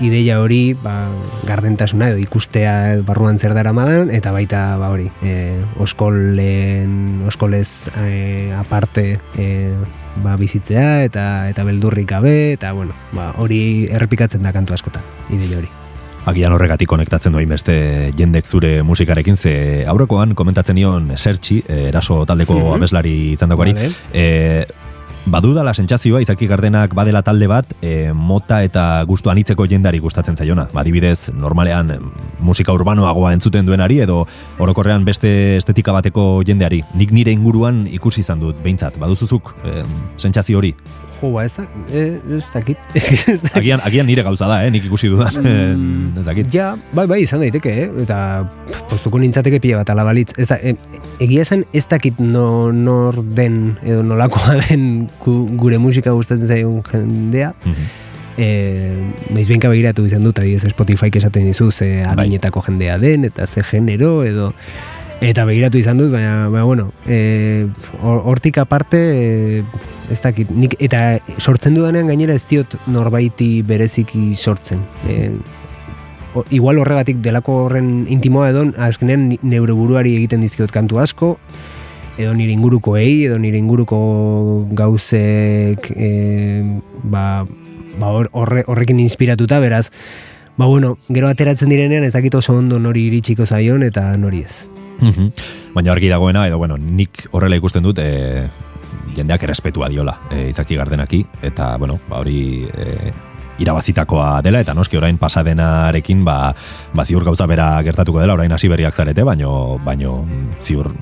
[0.00, 1.08] ideia hori ba,
[1.48, 3.72] gardentasuna edo ikustea barruan zer dara
[4.12, 9.74] eta baita ba hori e, oskolen oskolez e, aparte e,
[10.22, 15.58] ba, bizitzea eta eta beldurrik gabe eta bueno, ba, hori errepikatzen da kantu askotan ideia
[15.58, 15.81] hori.
[16.24, 17.74] Agian horregatik konektatzen doin beste
[18.14, 22.74] jendek zure musikarekin, ze aurrekoan komentatzen nion Sertxi, eh, eraso taldeko Mhm.
[22.76, 23.90] abeslari izandakoari, Vale.
[24.14, 24.64] eh,
[25.30, 30.66] badudala sentsazioa izaki gardenak badela talde bat e, mota eta gustu anitzeko jendari gustatzen zaiona.
[30.74, 31.94] Adibidez, normalean
[32.40, 34.24] musika urbanoagoa entzuten duenari edo
[34.58, 36.82] orokorrean beste estetika bateko jendeari.
[36.98, 38.98] Nik nire inguruan ikusi izan dut behintzat.
[38.98, 40.74] Baduzuzuk em, sentsazio hori.
[41.22, 42.78] Jo, ba, ez da, eh, ez dakit.
[42.98, 43.56] Ez, ez dakit.
[43.60, 44.70] Agian, agian nire gauza da, eh?
[44.74, 45.36] nik ikusi dudan.
[45.38, 46.48] Mm, ez dakit.
[46.50, 47.86] Ja, bai, bai, izan daiteke, eh?
[48.02, 48.16] eta
[48.90, 50.32] postuko nintzateke pila bat alabalitz.
[50.34, 50.74] Ez da, e,
[51.22, 56.82] egia esan ez dakit no, nor den edo nolakoa den gu- gure musika gustatzen zaigun
[56.82, 57.52] jendea.
[57.64, 57.90] Mhm.
[58.38, 58.46] E,
[59.34, 62.14] Naiz behinka begiratu izan dut, adibidez Spotify esaten dizu ze Bai.
[62.26, 64.52] adinetako jendea den, eta ze genero, edo...
[65.22, 67.66] Eta begiratu izan dut, baina, baina bueno, e,
[68.02, 69.62] hor- hortik aparte, e,
[70.10, 74.80] ez dakit, nik, eta sortzen dudanean gainera ez diot norbaiti bereziki sortzen.
[75.08, 75.30] E,
[76.34, 81.36] o- igual horregatik delako horren intimoa edo, azkenean neure buruari egiten dizkiot kantu asko,
[82.18, 86.62] edo nire ingurukoei, edo nire inguruko gauzek, e,
[87.02, 87.46] ba,
[87.98, 89.90] ba hor- horre, horrekin inspiratuta, beraz,
[90.56, 94.64] ba bueno, gero ateratzen direnean ez dakit oso ondo nori iritsiko zaion eta nori ez.
[95.00, 95.32] Mhm.
[95.74, 98.44] Baina argi dagoena, edo bueno, nik horrela ikusten dut, e,
[99.16, 103.12] jendeak errespetua diola e, izaki gardenaki, eta bueno, ba hori e,
[103.58, 106.54] irabazitakoa dela, eta noski orain pasadenarekin, ba,
[106.94, 110.92] ba ziur gauza bera gertatuko dela, orain hasi berriak zarete, baino, baino mm, ziur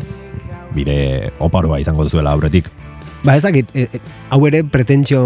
[0.75, 2.71] bide oparoa izango duzuela aurretik.
[3.25, 4.01] Ba ez dakit, e, e,
[4.31, 5.21] hau ere pretentsio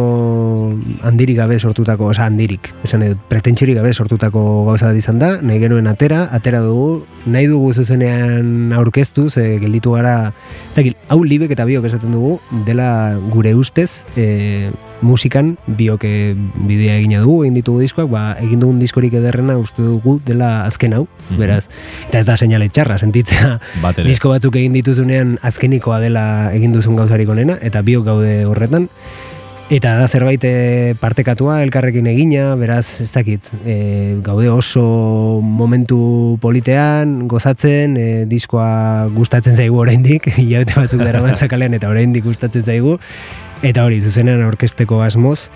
[1.05, 5.61] handirik gabe sortutako, oza handirik, esan edo, pretentsiorik gabe sortutako gauza bat izan da, nahi
[5.61, 10.33] genuen atera, atera dugu, nahi dugu zuzenean aurkeztu, ze gelditu gara,
[10.77, 12.89] dakit, hau libek eta biok esaten dugu, dela
[13.29, 14.71] gure ustez, e,
[15.05, 16.33] musikan biok e,
[16.65, 20.97] bidea egina dugu, egin ditugu diskoak, ba, egin dugun diskorik ederrena uste dugu dela azken
[20.97, 21.39] hau, Mhm.
[21.41, 21.69] beraz,
[22.09, 26.97] eta ez da seinale txarra, sentitzea, Bat disko batzuk egin dituzunean azkenikoa dela egin duzun
[26.97, 28.89] gauzarik onena eta biok gaude horretan
[29.73, 37.27] eta da zerbait eh, partekatua elkarrekin egina beraz ez dakit e, gaude oso momentu politean
[37.29, 42.99] gozatzen e, diskoa gustatzen zaigu oraindik hilabete batzuk dara kalean eta oraindik gustatzen zaigu.
[43.65, 45.49] Eta hori zuzenean orkesteko asmoz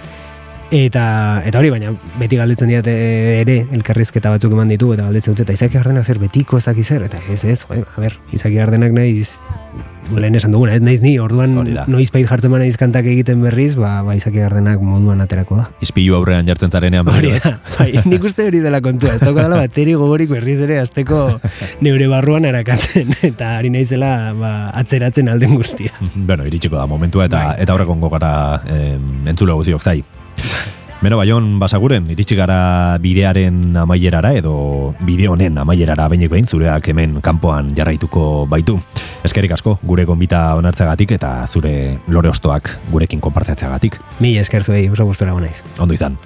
[0.69, 2.93] Eta, eta hori, baina beti galdetzen diate
[3.41, 6.83] ere elkarrizketa batzuk eman ditu eta galdetzen dute, eta Izaki Gardenak zer betiko ez daki
[6.85, 9.39] zer, eta ez ez, jo, a ber, Izaki Gardenak naiz,
[10.13, 11.87] lehen esan duguna, ez naiz ni, orduan Hori da.
[11.89, 15.65] noizpait jartzen bana kantak egiten berriz, ba, ba Izaki Gardenak moduan aterako da.
[15.81, 17.49] Izpilu aurrean jartzen zarenean berriro ez.
[17.79, 21.39] bai, nik uste hori dela kontua, ez dauka dela bateri gogorik berriz ere azteko
[21.81, 24.53] neure barruan erakatzen, eta ari naizela ba,
[24.85, 25.97] atzeratzen alden guztia.
[26.15, 27.59] bueno, iritsiko da momentua eta Bai.
[27.65, 28.33] eta horrekongo gara
[28.69, 30.03] em, entzule guziok zai.
[30.99, 34.55] Beno, baion basaguren, iritsi gara bidearen amaierara edo
[35.07, 38.75] bide honen amaierara bainik behin zureak hemen kanpoan jarraituko baitu.
[39.23, 44.01] Eskerik asko, gure gonbita onartzagatik eta zure lore ostoak gurekin konpartatzeagatik.
[44.19, 45.63] Mi esker zuei, oso gustora naiz.
[45.79, 46.19] Ondo izan.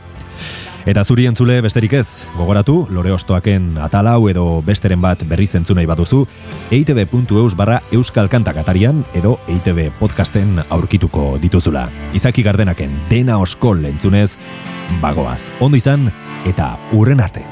[0.83, 5.87] Eta zuri entzule besterik ez, gogoratu, lore ostoaken atalau edo besteren bat berriz entzu nahi
[5.87, 6.25] baduzu,
[6.75, 11.87] eitb.eus barra euskal kantak atarian edo eitb podcasten aurkituko dituzula.
[12.19, 14.33] Izaki gardenaken dena oskol entzunez,
[15.01, 16.11] bagoaz, ondo izan
[16.51, 17.52] eta urren arte.